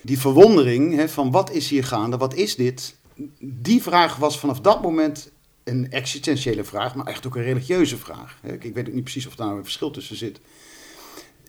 [0.00, 2.94] Die verwondering hè, van wat is hier gaande, wat is dit?
[3.38, 5.30] Die vraag was vanaf dat moment
[5.64, 8.38] een existentiële vraag, maar echt ook een religieuze vraag.
[8.60, 10.40] Ik weet ook niet precies of daar een verschil tussen zit.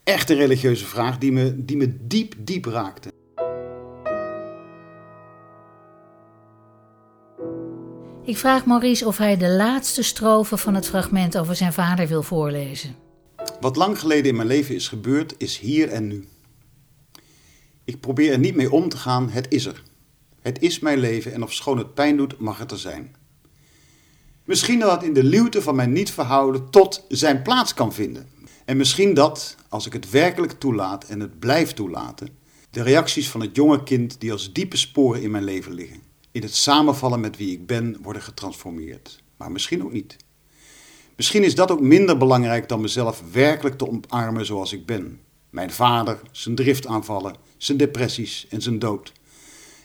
[0.04, 3.12] Echt een religieuze vraag die me, die me diep, diep raakte.
[8.28, 12.24] Ik vraag Maurice of hij de laatste strofe van het fragment over zijn vader wil
[12.24, 12.96] voorlezen.
[13.60, 16.28] Wat lang geleden in mijn leven is gebeurd, is hier en nu.
[17.84, 19.84] Ik probeer er niet mee om te gaan, het is er.
[20.42, 23.16] Het is mijn leven en of schoon het pijn doet, mag het er zijn.
[24.44, 28.28] Misschien dat het in de luwte van mijn niet verhouden tot zijn plaats kan vinden.
[28.66, 32.30] En misschien dat, als ik het werkelijk toelaat en het blijf toelaten,
[32.70, 36.42] de reacties van het jonge kind die als diepe sporen in mijn leven liggen, in
[36.42, 39.24] het samenvallen met wie ik ben, worden getransformeerd.
[39.38, 40.18] Maar misschien ook niet.
[41.16, 45.20] Misschien is dat ook minder belangrijk dan mezelf werkelijk te omarmen zoals ik ben.
[45.50, 49.13] Mijn vader, zijn driftaanvallen, zijn depressies en zijn dood.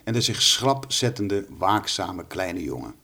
[0.04, 2.94] En de zich schrap zettende, waakzame kleine jongen.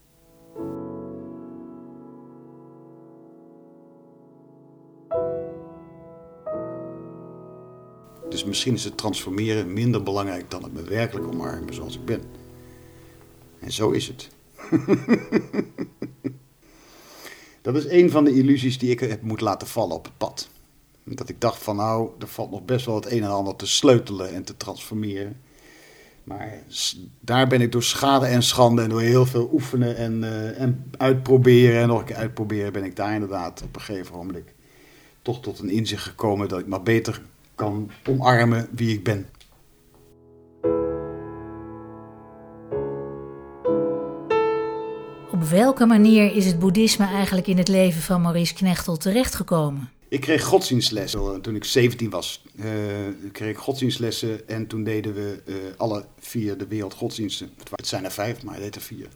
[8.29, 12.23] Dus misschien is het transformeren minder belangrijk dan het me werkelijk omarmen zoals ik ben.
[13.61, 14.29] En zo is het.
[17.63, 20.49] dat is een van de illusies die ik heb moeten laten vallen op het pad.
[21.05, 23.67] Dat ik dacht van nou, er valt nog best wel het een en ander te
[23.67, 25.37] sleutelen en te transformeren.
[26.25, 26.63] Maar
[27.21, 30.91] daar ben ik door schade en schande en door heel veel oefenen en, uh, en
[30.97, 34.45] uitproberen en nog een keer uitproberen, ben ik daar inderdaad op een gegeven moment
[35.23, 37.23] toch tot een inzicht gekomen dat ik maar beter
[37.55, 39.27] kan omarmen wie ik ben.
[45.39, 49.91] Op welke manier is het boeddhisme eigenlijk in het leven van Maurice Knechtel terechtgekomen?
[50.09, 52.43] Ik kreeg godsdienstlessen toen ik 17 was.
[52.57, 52.65] Uh,
[53.33, 57.51] kreeg ik godsdienstlessen en toen deden we uh, alle vier de wereldgodsdiensten.
[57.71, 59.07] Het zijn er vijf, maar hij deed er vier.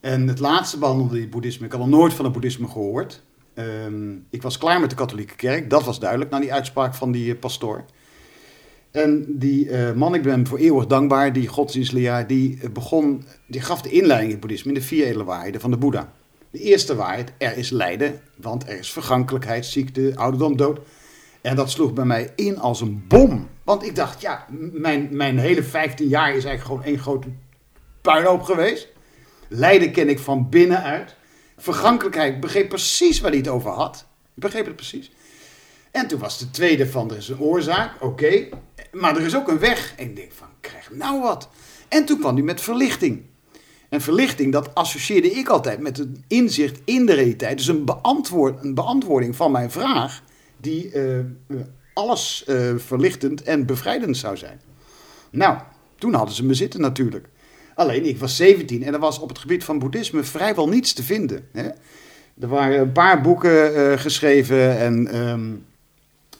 [0.00, 1.66] En het laatste behandelde die boeddhisme.
[1.66, 3.22] Ik had nog nooit van het boeddhisme gehoord.
[3.54, 7.12] Ehm, ik was klaar met de katholieke kerk, dat was duidelijk na die uitspraak van
[7.12, 7.84] die pastoor.
[8.92, 13.24] En die uh, man, ik ben hem voor eeuwig dankbaar, die godsdienstleraar, die uh, begon,
[13.46, 16.12] die gaf de inleiding in het boeddhisme in de vier edele waarheden van de Boeddha.
[16.50, 20.80] De eerste waarheid, er is lijden, want er is vergankelijkheid, ziekte, ouderdom, dood.
[21.40, 23.48] En dat sloeg bij mij in als een bom.
[23.64, 27.28] Want ik dacht, ja, mijn, mijn hele 15 jaar is eigenlijk gewoon één grote
[28.00, 28.88] puinhoop geweest.
[29.48, 31.16] Lijden ken ik van binnenuit
[31.56, 32.40] vergankelijkheid.
[32.40, 34.06] Begreep precies waar hij het over had.
[34.34, 35.10] Ik begreep het precies.
[35.92, 38.48] En toen was de tweede van, er is een oorzaak, oké.
[38.92, 39.94] maar er is ook een weg.
[39.96, 41.48] En ik denk van, krijg nou wat.
[41.88, 43.22] En toen kwam hij met verlichting.
[43.88, 47.56] En verlichting, dat associeerde ik altijd met een inzicht in de realiteit.
[47.56, 50.22] Dus een, beantwoord, een beantwoording van mijn vraag,
[50.56, 51.18] die uh,
[51.94, 54.60] alles uh, verlichtend en bevrijdend zou zijn.
[55.30, 55.58] Nou,
[55.98, 57.28] toen hadden ze me zitten natuurlijk.
[57.74, 61.02] Alleen, ik was 17 en er was op het gebied van boeddhisme vrijwel niets te
[61.02, 61.48] vinden.
[61.52, 61.68] Hè?
[62.40, 65.64] Er waren een paar boeken geschreven en um,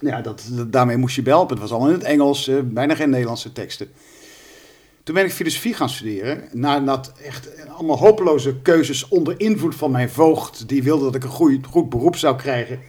[0.02, 1.50] ja, dat, daarmee moest je helpen.
[1.50, 3.88] Het was allemaal in het Engels, uh, bijna geen Nederlandse teksten.
[5.02, 6.48] Toen ben ik filosofie gaan studeren.
[6.52, 10.68] Nadat echt allemaal hopeloze keuzes onder invloed van mijn voogd.
[10.68, 12.80] Die wilde dat ik een goed, goed beroep zou krijgen.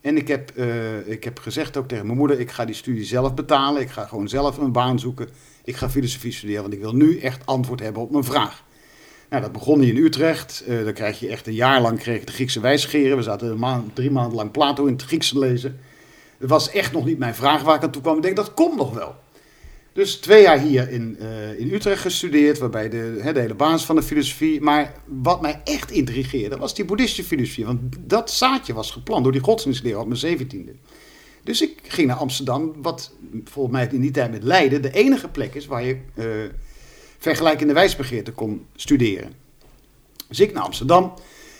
[0.00, 3.04] En ik heb, eh, ik heb gezegd ook tegen mijn moeder, ik ga die studie
[3.04, 3.82] zelf betalen.
[3.82, 5.28] Ik ga gewoon zelf een baan zoeken.
[5.64, 8.64] Ik ga filosofie studeren, want ik wil nu echt antwoord hebben op mijn vraag.
[9.30, 10.64] Nou, dat begon hier in Utrecht.
[10.68, 13.16] Uh, dan krijg je echt een jaar lang kreeg de Griekse wijsgeren.
[13.16, 15.80] We zaten maand, drie maanden lang Plato in het Grieks te lezen.
[16.42, 18.16] Het was echt nog niet mijn vraag waar ik aan toe kwam.
[18.16, 19.14] Ik denk, dat komt nog wel.
[19.92, 23.96] Dus twee jaar hier in, uh, in Utrecht gestudeerd, waarbij de, de hele basis van
[23.96, 24.60] de filosofie.
[24.60, 27.64] Maar wat mij echt intrigeerde, was die boeddhistische filosofie.
[27.64, 30.72] Want dat zaadje was geplant door die godsdienstleraar op mijn zeventiende.
[31.42, 33.12] Dus ik ging naar Amsterdam, wat
[33.44, 36.26] volgens mij in die tijd met Leiden de enige plek is waar je uh,
[37.18, 39.32] vergelijkende wijsbegeerte kon studeren.
[40.28, 41.14] Dus ik naar Amsterdam,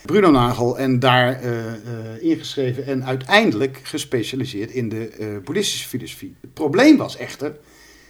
[0.05, 1.71] Bruno Nagel en daar uh, uh,
[2.19, 6.35] ingeschreven en uiteindelijk gespecialiseerd in de boeddhistische filosofie.
[6.41, 7.57] Het probleem was echter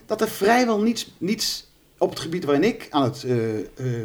[0.06, 3.26] dat er vrijwel niets, niets op het gebied waarin ik aan het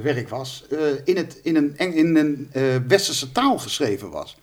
[0.02, 0.66] werk was,
[1.04, 2.50] in, het, in een, in een
[2.88, 4.36] westerse taal geschreven was.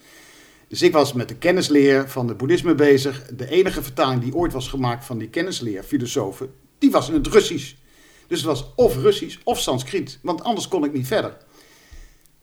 [0.68, 3.26] Dus ik was met de kennisleer van het boeddhisme bezig.
[3.26, 7.28] De enige vertaling die ooit was gemaakt van die kennisleer, filosofen, die was in het
[7.28, 7.74] Russisch.
[8.28, 11.38] Dus het was of Russisch of Sanskriet, want anders kon ik niet verder.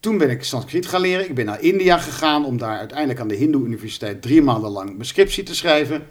[0.02, 1.28] Toen ben ik Sanskriet gaan leren.
[1.28, 4.92] Ik ben naar India gegaan om daar uiteindelijk aan de Hindoe Universiteit drie maanden lang
[4.92, 6.06] mijn scriptie te schrijven.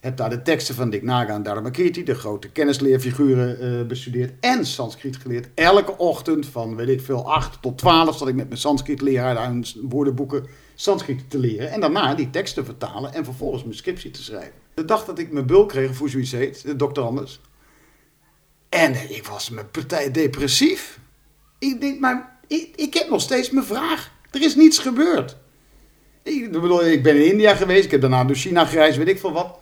[0.00, 4.32] Heb daar de teksten van Dick Naga en Dharmakirti, de grote kennisleerfiguren, uh, bestudeerd.
[4.40, 5.48] En Sanskriet geleerd.
[5.54, 9.64] Elke ochtend van, weet ik veel, 8 tot 12 zat ik met mijn Sanskriet-leraar aan
[9.82, 11.70] woordenboeken Sanskriet te leren.
[11.70, 14.54] En daarna die teksten vertalen en vervolgens mijn scriptie te schrijven.
[14.74, 17.40] De dag dat ik mijn bul kreeg, hoe zoiets heet, de dokter Anders.
[18.68, 20.98] En ik was mijn partij depressief.
[21.58, 24.12] Ik denk, maar ik, ik heb nog steeds mijn vraag.
[24.30, 25.36] Er is niets gebeurd.
[26.22, 29.18] Ik, bedoel, ik ben in India geweest, ik heb daarna door China gereisd, weet ik
[29.18, 29.58] veel wat.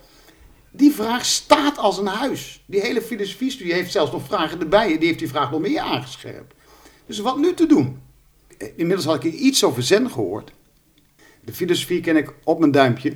[0.70, 2.62] Die vraag staat als een huis.
[2.66, 4.98] Die hele filosofie-studie heeft zelfs nog vragen erbij.
[4.98, 6.54] Die heeft die vraag nog meer aangescherpt.
[7.06, 8.00] Dus wat nu te doen?
[8.58, 10.52] Inmiddels had ik iets over zen gehoord.
[11.40, 13.12] De filosofie ken ik op mijn duimpje.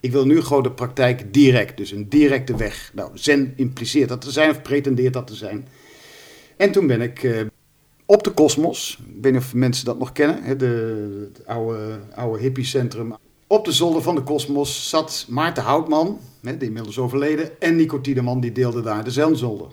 [0.00, 1.76] Ik wil nu gewoon de praktijk direct.
[1.76, 2.90] Dus een directe weg.
[2.94, 5.68] Nou, zen impliceert dat te zijn of pretendeert dat te zijn.
[6.56, 7.40] En toen ben ik uh,
[8.06, 8.98] op de Kosmos.
[9.08, 10.42] Ik weet niet of mensen dat nog kennen.
[10.42, 13.14] Hè, de, het oude, oude hippiecentrum
[13.52, 18.40] op de zolder van de Kosmos zat Maarten Houtman, die inmiddels overleden, en Nico Tiedeman,
[18.40, 19.68] die deelde daar de Zenzolder.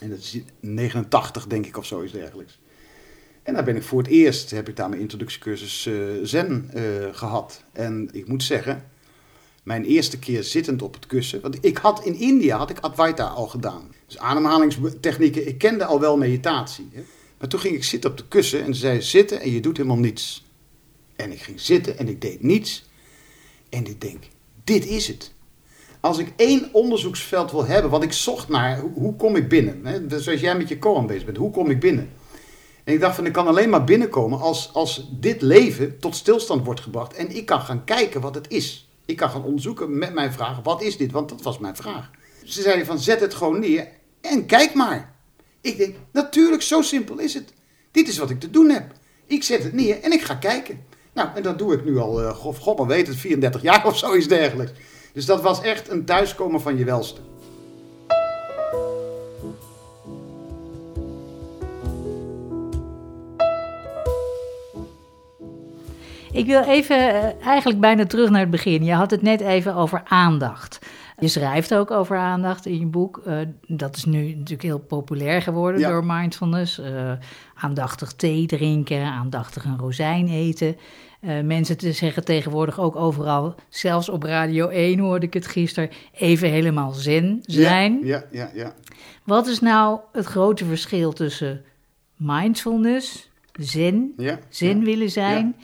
[0.00, 2.58] En dat is 89, denk ik, of zoiets dergelijks.
[3.42, 6.82] En daar ben ik voor het eerst, heb ik daar mijn introductiecursus uh, Zen uh,
[7.12, 7.62] gehad.
[7.72, 8.84] En ik moet zeggen,
[9.62, 13.26] mijn eerste keer zittend op het kussen, want ik had in India, had ik Advaita
[13.26, 13.94] al gedaan.
[14.06, 16.88] Dus ademhalingstechnieken, ik kende al wel meditatie.
[16.92, 17.04] Hè.
[17.38, 19.76] Maar toen ging ik zitten op de kussen en ze zei, zitten en je doet
[19.76, 20.44] helemaal niets.
[21.16, 22.84] En ik ging zitten en ik deed niets.
[23.68, 24.24] En ik denk,
[24.64, 25.34] dit is het.
[26.00, 29.86] Als ik één onderzoeksveld wil hebben, want ik zocht naar, hoe, kom ik binnen?
[29.86, 30.06] Hè?
[30.06, 32.10] Dus zoals jij met je koran bezig bent, hoe kom ik binnen?
[32.84, 36.64] En ik dacht van, ik kan alleen maar binnenkomen als, als dit leven tot stilstand
[36.64, 37.14] wordt gebracht.
[37.14, 38.88] En ik kan gaan kijken wat het is.
[39.04, 41.12] Ik kan gaan onderzoeken met mijn vraag, wat is dit?
[41.12, 42.10] Want dat was mijn vraag.
[42.44, 43.88] Ze zeiden van, zet het gewoon neer
[44.20, 45.15] en kijk maar.
[45.66, 47.52] Ik denk, natuurlijk, zo simpel is het.
[47.90, 48.92] Dit is wat ik te doen heb.
[49.26, 50.84] Ik zet het neer en ik ga kijken.
[51.12, 53.98] Nou, en dat doe ik nu al, uh, god maar weet het, 34 jaar of
[53.98, 54.72] zoiets dergelijks.
[55.12, 57.20] Dus dat was echt een thuiskomen van je welste.
[66.36, 68.84] Ik wil even uh, eigenlijk bijna terug naar het begin.
[68.84, 70.78] Je had het net even over aandacht.
[71.18, 73.22] Je schrijft ook over aandacht in je boek.
[73.26, 75.88] Uh, dat is nu natuurlijk heel populair geworden ja.
[75.88, 76.78] door mindfulness.
[76.78, 77.12] Uh,
[77.54, 80.76] aandachtig thee drinken, aandachtig een rozijn eten.
[81.20, 85.90] Uh, mensen te zeggen tegenwoordig ook overal, zelfs op Radio 1 hoorde ik het gisteren,
[86.12, 88.00] even helemaal zen zijn.
[88.02, 88.62] Ja, ja, ja.
[88.62, 88.74] ja.
[89.24, 91.64] Wat is nou het grote verschil tussen
[92.16, 95.56] mindfulness, zen, ja, zen willen zijn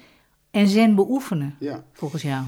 [0.52, 1.84] en zen beoefenen, ja.
[1.92, 2.44] volgens jou?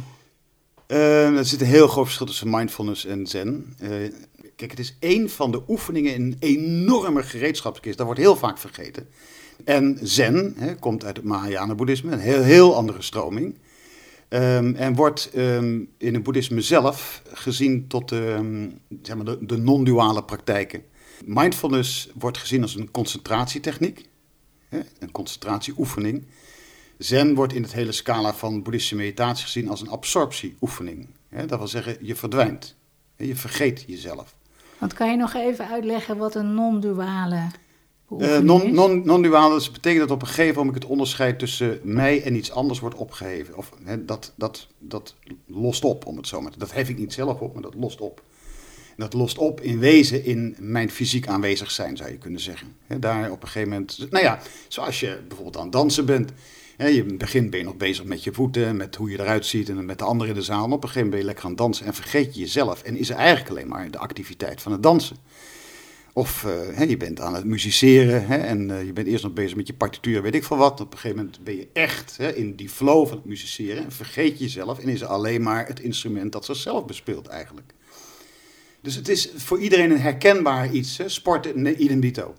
[0.88, 3.76] Uh, er zit een heel groot verschil tussen mindfulness en zen.
[3.82, 3.88] Uh,
[4.56, 7.96] kijk, het is één van de oefeningen in een enorme gereedschapskist.
[7.96, 9.08] Dat wordt heel vaak vergeten.
[9.64, 13.58] En zen hè, komt uit het Mahayana-boeddhisme, een heel, heel andere stroming.
[14.28, 19.56] Um, en wordt um, in het boeddhisme zelf gezien tot um, zeg maar de, de
[19.56, 20.82] non-duale praktijken.
[21.24, 24.08] Mindfulness wordt gezien als een concentratietechniek,
[24.68, 26.24] hè, een concentratieoefening.
[26.98, 31.08] Zen wordt in het hele scala van boeddhistische meditatie gezien als een absorptieoefening.
[31.46, 32.76] Dat wil zeggen, je verdwijnt.
[33.16, 34.34] Je vergeet jezelf.
[34.78, 37.50] Want kan je nog even uitleggen wat een non-duale
[38.18, 42.22] uh, non, non, non-duaal dus betekent dat op een gegeven moment het onderscheid tussen mij
[42.22, 43.56] en iets anders wordt opgeheven.
[43.56, 45.14] Of dat, dat, dat
[45.46, 47.74] lost op, om het zo maar te Dat hef ik niet zelf op, maar dat
[47.74, 48.22] lost op.
[48.88, 52.76] En dat lost op in wezen in mijn fysiek aanwezig zijn, zou je kunnen zeggen.
[52.86, 56.32] He, daar op een gegeven moment, nou ja, zoals je bijvoorbeeld aan het dansen bent.
[56.76, 59.68] He, je begint ben je nog bezig met je voeten, met hoe je eruit ziet
[59.68, 60.64] en met de anderen in de zaal.
[60.64, 62.82] Op een gegeven moment ben je lekker aan het dansen en vergeet je jezelf.
[62.82, 65.16] En is er eigenlijk alleen maar de activiteit van het dansen.
[66.12, 66.44] Of
[66.78, 69.66] uh, je bent aan het musiceren hè, en uh, je bent eerst nog bezig met
[69.66, 70.80] je partituur, weet ik veel wat.
[70.80, 73.92] Op een gegeven moment ben je echt hè, in die flow van het musiceren en
[73.92, 77.74] vergeet je jezelf en is er alleen maar het instrument dat zichzelf bespeelt eigenlijk.
[78.80, 81.08] Dus het is voor iedereen een herkenbaar iets, hè?
[81.08, 82.34] sporten, idem dito.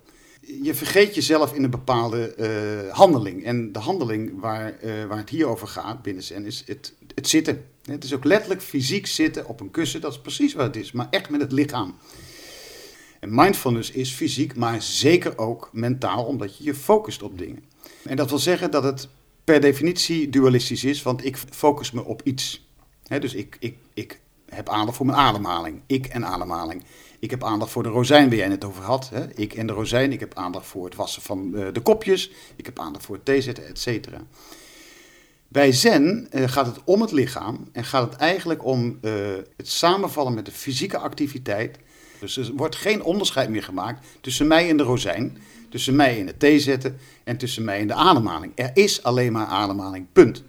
[0.62, 3.46] Je vergeet jezelf in een bepaalde uh, handeling.
[3.46, 4.74] En de handeling waar,
[5.08, 7.66] waar het hier over gaat binnen Zen is het, het zitten.
[7.84, 10.92] Het is ook letterlijk fysiek zitten op een kussen, dat is precies wat het is,
[10.92, 11.96] maar echt met het lichaam.
[13.20, 17.64] En mindfulness is fysiek, maar zeker ook mentaal, omdat je je focust op dingen.
[18.04, 19.08] En dat wil zeggen dat het
[19.44, 22.68] per definitie dualistisch is, want ik focus me op iets.
[23.20, 25.82] dus ik, ik, ik heb aandacht voor mijn ademhaling.
[25.86, 26.84] Ik en ademhaling.
[27.26, 29.12] Ik heb aandacht voor de rozijn waar jij het over had.
[29.36, 30.12] Ik en de rozijn.
[30.12, 32.32] Ik heb aandacht voor het wassen van eh, de kopjes.
[32.56, 34.22] Ik heb aandacht voor het theezetten, et cetera.
[35.48, 39.14] Bij Zen uh, gaat het om het lichaam en gaat het eigenlijk om uh,
[39.58, 41.78] het samenvallen met de fysieke activiteit
[42.20, 45.38] dus er wordt geen onderscheid meer gemaakt tussen mij en de rozijn,
[45.70, 48.52] tussen mij en het thee zetten en tussen mij en de ademhaling.
[48.56, 50.44] Er is alleen maar ademhaling, punt.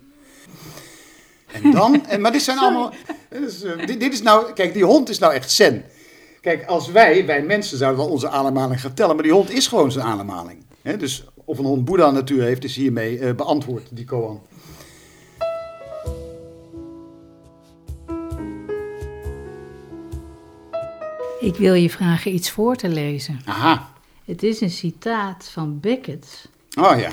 [1.46, 2.92] En dan, en, maar dit zijn allemaal,
[3.28, 5.84] dit is, dit, dit, is nou, kijk, die hond is nou echt zen.
[6.40, 9.66] Kijk, als wij, wij mensen, zouden wel onze ademhaling gaan tellen, maar die hond is
[9.66, 10.64] gewoon zijn ademhaling.
[10.82, 14.42] He, dus of een hond Boeddha natuur heeft, is hiermee uh, beantwoord, die koan.
[21.40, 23.40] Ik wil je vragen iets voor te lezen.
[23.44, 23.92] Aha.
[24.24, 26.48] Het is een citaat van Beckett.
[26.78, 27.10] Oh ja,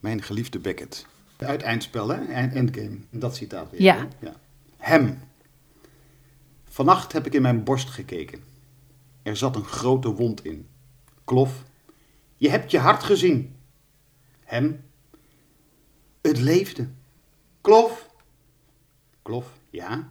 [0.00, 1.06] mijn geliefde Beckett.
[1.36, 2.24] Uit Eindspel, hè?
[2.32, 2.98] Endgame.
[3.10, 3.82] Dat citaat weer.
[3.82, 4.08] Ja.
[4.20, 4.32] ja.
[4.76, 5.18] Hem.
[6.68, 8.40] Vannacht heb ik in mijn borst gekeken.
[9.26, 10.68] Er zat een grote wond in.
[11.24, 11.62] Klof.
[12.36, 13.56] Je hebt je hart gezien.
[14.44, 14.84] Hem.
[16.20, 16.88] Het leefde.
[17.60, 18.10] Klof.
[19.22, 19.46] Klof.
[19.70, 20.08] Ja.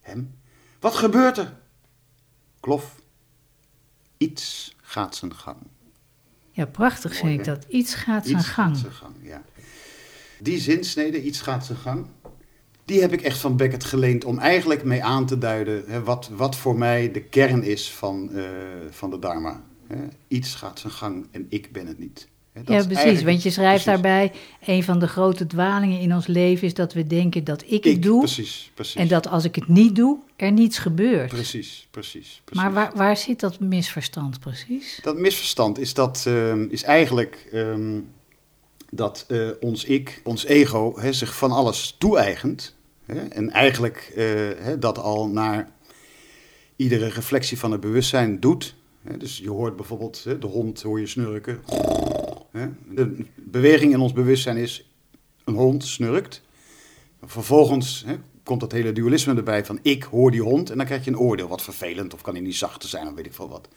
[0.00, 0.38] Hem.
[0.80, 1.60] Wat gebeurt er?
[2.60, 3.02] Klof.
[4.16, 5.58] Iets gaat zijn gang.
[6.50, 7.64] Ja, prachtig vind ik dat.
[7.64, 8.70] Iets gaat zijn iets gang.
[8.70, 9.42] Gaat zijn gang ja.
[10.40, 12.06] Die zinsnede, iets gaat zijn gang,
[12.92, 16.30] die heb ik echt van Beckett geleend om eigenlijk mee aan te duiden hè, wat,
[16.36, 18.44] wat voor mij de kern is van, uh,
[18.90, 19.62] van de Dharma.
[19.86, 19.96] Hè.
[20.28, 22.28] Iets gaat zijn gang en ik ben het niet.
[22.66, 23.22] ja, precies.
[23.22, 24.02] Want je schrijft precies.
[24.02, 24.32] daarbij:
[24.64, 27.84] een van de grote dwalingen in ons leven is dat we denken dat ik, ik
[27.84, 28.18] het doe.
[28.18, 28.94] Precies, precies.
[28.94, 31.28] En dat als ik het niet doe, er niets gebeurt.
[31.28, 32.40] Precies, precies.
[32.44, 32.62] precies.
[32.64, 34.98] Maar waar, waar zit dat misverstand precies?
[35.02, 38.08] Dat misverstand is, dat, uh, is eigenlijk um,
[38.90, 42.74] dat uh, ons ik, ons ego, hè, zich van alles toe-eigent.
[43.30, 45.70] En eigenlijk hè, dat al naar
[46.76, 48.74] iedere reflectie van het bewustzijn doet.
[49.18, 51.62] dus je hoort bijvoorbeeld de hond, hoor je snurken.
[52.88, 54.90] De beweging in ons bewustzijn is,
[55.44, 56.42] een hond snurkt.
[57.24, 58.04] Vervolgens
[58.42, 61.18] komt dat hele dualisme erbij van ik hoor die hond en dan krijg je een
[61.18, 61.48] oordeel.
[61.48, 63.68] Wat vervelend of kan hij niet zachter zijn of weet ik veel wat.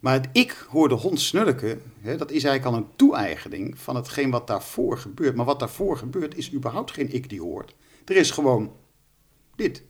[0.00, 4.30] Maar het ik hoor de hond snurken, dat is eigenlijk al een toe-eigening van hetgeen
[4.30, 5.34] wat daarvoor gebeurt.
[5.36, 7.74] Maar wat daarvoor gebeurt is überhaupt geen ik die hoort.
[8.10, 8.72] Er is gewoon
[9.56, 9.82] dit.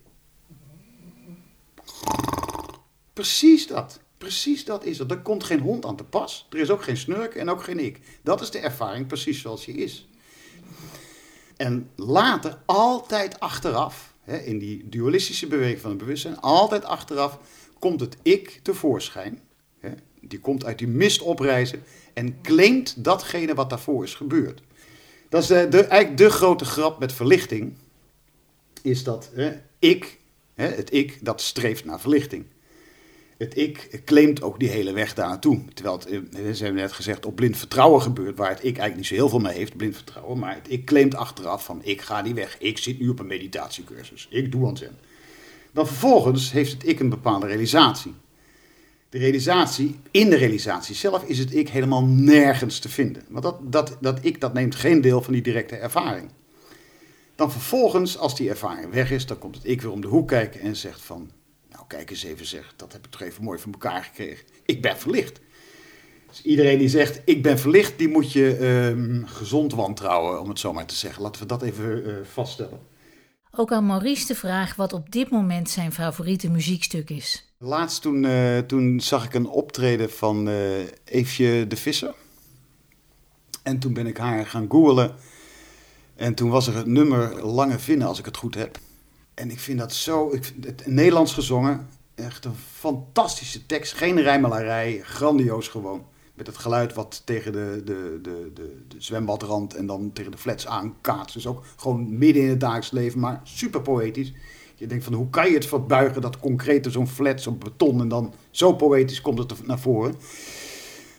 [3.13, 4.01] Precies dat.
[4.19, 5.11] Precies dat is het.
[5.11, 6.47] Er komt geen hond aan te pas.
[6.51, 8.01] Er is ook geen snurk en ook geen ik.
[8.23, 10.09] Dat is de ervaring precies zoals die is.
[11.57, 17.39] En later, altijd achteraf, in die dualistische beweging van het bewustzijn, altijd achteraf
[17.79, 19.41] komt het ik tevoorschijn.
[20.21, 21.83] Die komt uit die mist oprijzen
[22.15, 24.63] en claimt datgene wat daarvoor is gebeurd.
[25.29, 27.77] Dat is de, eigenlijk de grote grap met verlichting,
[28.83, 30.19] is dat hè, ik,
[30.55, 32.45] hè, het ik, dat streeft naar verlichting
[33.41, 35.39] het ik claimt ook die hele weg daar.
[35.39, 36.19] Terwijl het, eh,
[36.53, 39.29] ze hebben net gezegd, op blind vertrouwen gebeurt, waar het ik eigenlijk niet zo heel
[39.29, 40.39] veel mee heeft, blind vertrouwen.
[40.39, 42.57] Maar het ik claimt achteraf van, ik ga die weg.
[42.59, 44.27] Ik zit nu op een meditatiecursus.
[44.31, 44.99] Ik doe aan zen.
[45.73, 48.15] Dan vervolgens heeft het ik een bepaalde realisatie.
[49.09, 53.23] De realisatie, in de realisatie zelf is het ik helemaal nergens te vinden.
[53.29, 56.31] Want dat, dat, dat ik, dat neemt geen deel van die directe ervaring.
[57.41, 60.29] Dan vervolgens, als die ervaring weg is, dan komt het ik weer om de hoek
[60.29, 61.31] kijken en zegt van,
[61.71, 64.47] nou, kijk eens even zeg, dat heb ik toch even mooi van elkaar gekregen.
[64.65, 65.41] Ik ben verlicht.
[66.29, 70.59] Dus iedereen die zegt, ik ben verlicht, die moet je um, gezond wantrouwen, om het
[70.59, 71.23] zo maar te zeggen.
[71.23, 72.81] Laten we dat even uh, vaststellen.
[73.51, 77.55] Ook aan Maurice de vraag wat op dit moment zijn favoriete muziekstuk is.
[77.59, 80.55] Laatst toen, uh, toen zag ik een optreden van uh,
[81.05, 82.15] Eefje de Visser.
[83.63, 85.15] En toen ben ik haar gaan googlen.
[86.21, 88.79] En toen was er het nummer Lange Vinnen, als ik het goed heb.
[89.35, 91.89] En ik vind dat zo, ik, het Nederlands gezongen.
[92.15, 93.93] echt een fantastische tekst.
[93.93, 96.05] Geen rijmelarij, grandioos gewoon.
[96.35, 100.39] Met het geluid wat tegen de, de, de, de, de zwembadrand en dan tegen de
[100.39, 101.35] flats aankaatst.
[101.35, 104.33] Dus ook gewoon midden in het dagelijks leven, maar super poëtisch.
[104.75, 108.09] Je denkt van hoe kan je het verbuigen, dat concrete zo'n flat, zo'n beton en
[108.09, 110.15] dan zo poëtisch komt het naar voren.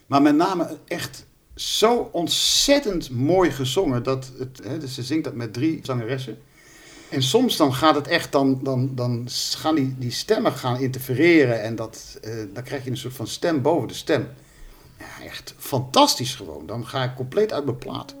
[0.06, 1.26] Maar met name echt
[1.62, 6.38] zo ontzettend mooi gezongen dat het, hè, dus ze zingt dat met drie zangeressen.
[7.10, 11.62] En soms dan gaat het echt, dan, dan, dan gaan die, die stemmen gaan interfereren
[11.62, 14.28] en dat, eh, dan krijg je een soort van stem boven de stem.
[14.98, 16.66] Ja, echt fantastisch gewoon.
[16.66, 18.14] Dan ga ik compleet uit mijn plaat.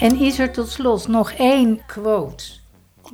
[0.00, 2.44] En is er tot slot nog één quote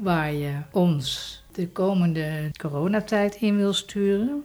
[0.00, 4.44] waar je ons de komende coronatijd in wil sturen?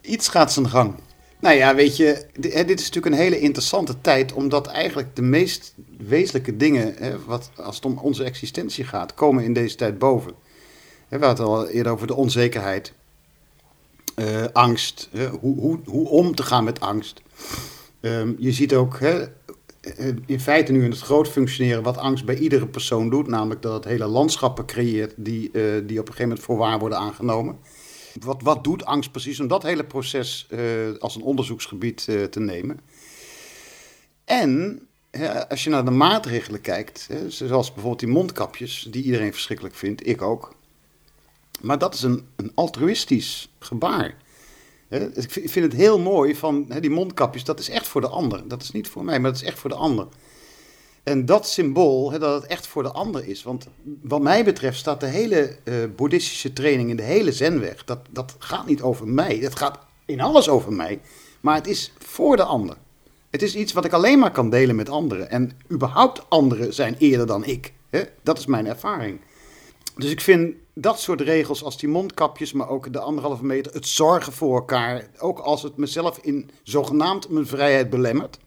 [0.00, 0.94] Iets gaat zijn gang.
[1.40, 5.74] Nou ja, weet je, dit is natuurlijk een hele interessante tijd, omdat eigenlijk de meest
[5.98, 10.32] wezenlijke dingen, hè, wat, als het om onze existentie gaat, komen in deze tijd boven.
[11.08, 12.92] We hadden het al eerder over de onzekerheid,
[14.14, 15.08] eh, angst,
[15.40, 17.20] hoe, hoe, hoe om te gaan met angst.
[18.00, 19.24] Ehm, je ziet ook hè,
[20.26, 23.74] in feite nu in het groot functioneren wat angst bij iedere persoon doet, namelijk dat
[23.74, 27.58] het hele landschappen creëert die, eh, die op een gegeven moment voor waar worden aangenomen.
[28.20, 30.60] Wat, wat doet angst precies om dat hele proces eh,
[30.98, 32.80] als een onderzoeksgebied eh, te nemen?
[34.24, 34.82] En
[35.48, 40.22] als je naar de maatregelen kijkt, zoals bijvoorbeeld die mondkapjes, die iedereen verschrikkelijk vindt, ik
[40.22, 40.54] ook.
[41.60, 44.16] Maar dat is een, een altruïstisch gebaar.
[44.88, 48.48] Hè, ik vind het heel mooi van die mondkapjes, dat is echt voor de ander.
[48.48, 50.06] Dat is niet voor mij, maar dat is echt voor de ander.
[51.02, 53.42] En dat symbool, dat het echt voor de ander is.
[53.42, 53.66] Want
[54.02, 57.84] wat mij betreft staat de hele eh, boeddhistische training in de hele zenweg.
[57.84, 59.36] Dat, dat gaat niet over mij.
[59.36, 61.00] Het gaat in alles over mij.
[61.40, 62.76] Maar het is voor de ander.
[63.30, 65.30] Het is iets wat ik alleen maar kan delen met anderen.
[65.30, 67.72] En überhaupt anderen zijn eerder dan ik.
[68.22, 69.20] Dat is mijn ervaring.
[69.96, 73.86] Dus ik vind dat soort regels als die mondkapjes, maar ook de anderhalve meter, het
[73.86, 78.38] zorgen voor elkaar, ook als het mezelf in zogenaamd mijn vrijheid belemmert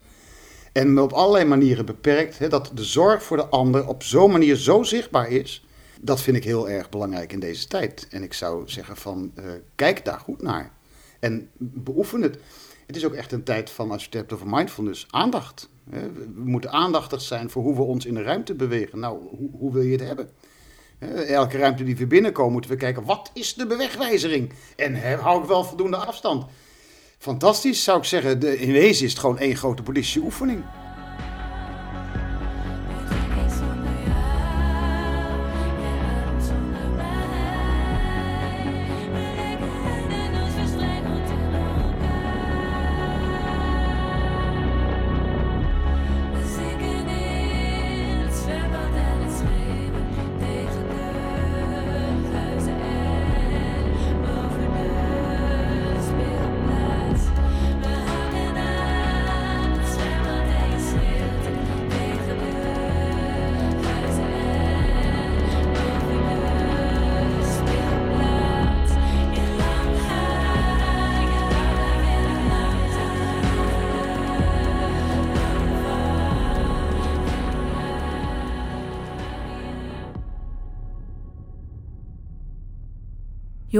[0.72, 4.30] en me op allerlei manieren beperkt, hè, dat de zorg voor de ander op zo'n
[4.30, 5.66] manier zo zichtbaar is,
[6.00, 8.06] dat vind ik heel erg belangrijk in deze tijd.
[8.10, 10.72] En ik zou zeggen van, eh, kijk daar goed naar
[11.20, 12.38] en beoefen het.
[12.86, 15.68] Het is ook echt een tijd van, als je het hebt over mindfulness, aandacht.
[15.90, 16.12] Hè.
[16.12, 18.98] We moeten aandachtig zijn voor hoe we ons in de ruimte bewegen.
[18.98, 20.30] Nou, hoe, hoe wil je het hebben?
[21.26, 24.52] Elke ruimte die we binnenkomen, moeten we kijken, wat is de bewegwijzering?
[24.76, 26.44] En hè, hou ik wel voldoende afstand?
[27.18, 28.40] Fantastisch, zou ik zeggen.
[28.40, 30.64] De, in wezen is het gewoon één grote boeddhistische oefening.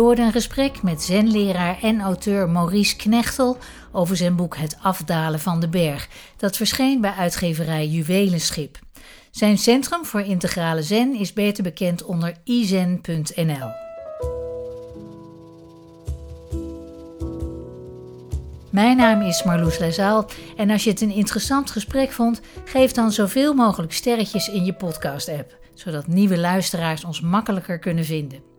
[0.02, 3.58] Hoorde een gesprek met zenleraar en auteur Maurice Knechtel
[3.92, 6.08] over zijn boek Het afdalen van de berg.
[6.36, 8.78] Dat verscheen bij uitgeverij Juwelenschip.
[9.30, 13.70] Zijn centrum voor integrale zen is beter bekend onder izen.nl.
[18.70, 20.26] Mijn naam is Marloes Lazaal
[20.56, 24.74] en als je het een interessant gesprek vond, geef dan zoveel mogelijk sterretjes in je
[24.74, 28.51] podcast-app, zodat nieuwe luisteraars ons makkelijker kunnen vinden.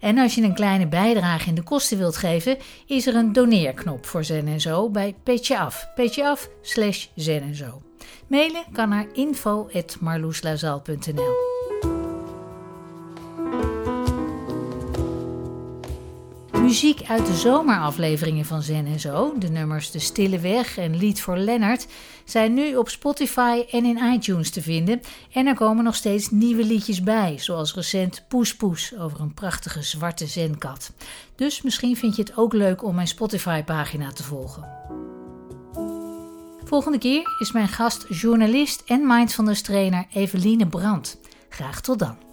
[0.00, 4.06] En als je een kleine bijdrage in de kosten wilt geven, is er een doneerknop
[4.06, 5.88] voor Zen en Zo bij Petje Af.
[5.94, 7.82] Petje Af slash Zen en Zo.
[8.26, 11.57] Mailen kan naar info.marloeslazal.nl
[16.68, 21.20] Muziek uit de zomerafleveringen van Zen en Zo, de nummers De Stille Weg en Lied
[21.20, 21.86] voor Lennart,
[22.24, 25.00] zijn nu op Spotify en in iTunes te vinden.
[25.32, 29.82] En er komen nog steeds nieuwe liedjes bij, zoals recent Poes Poes over een prachtige
[29.82, 30.92] zwarte zenkat.
[31.34, 34.68] Dus misschien vind je het ook leuk om mijn Spotify-pagina te volgen.
[36.64, 41.18] Volgende keer is mijn gast journalist en mindfulness trainer Eveline Brandt.
[41.48, 42.27] Graag tot dan.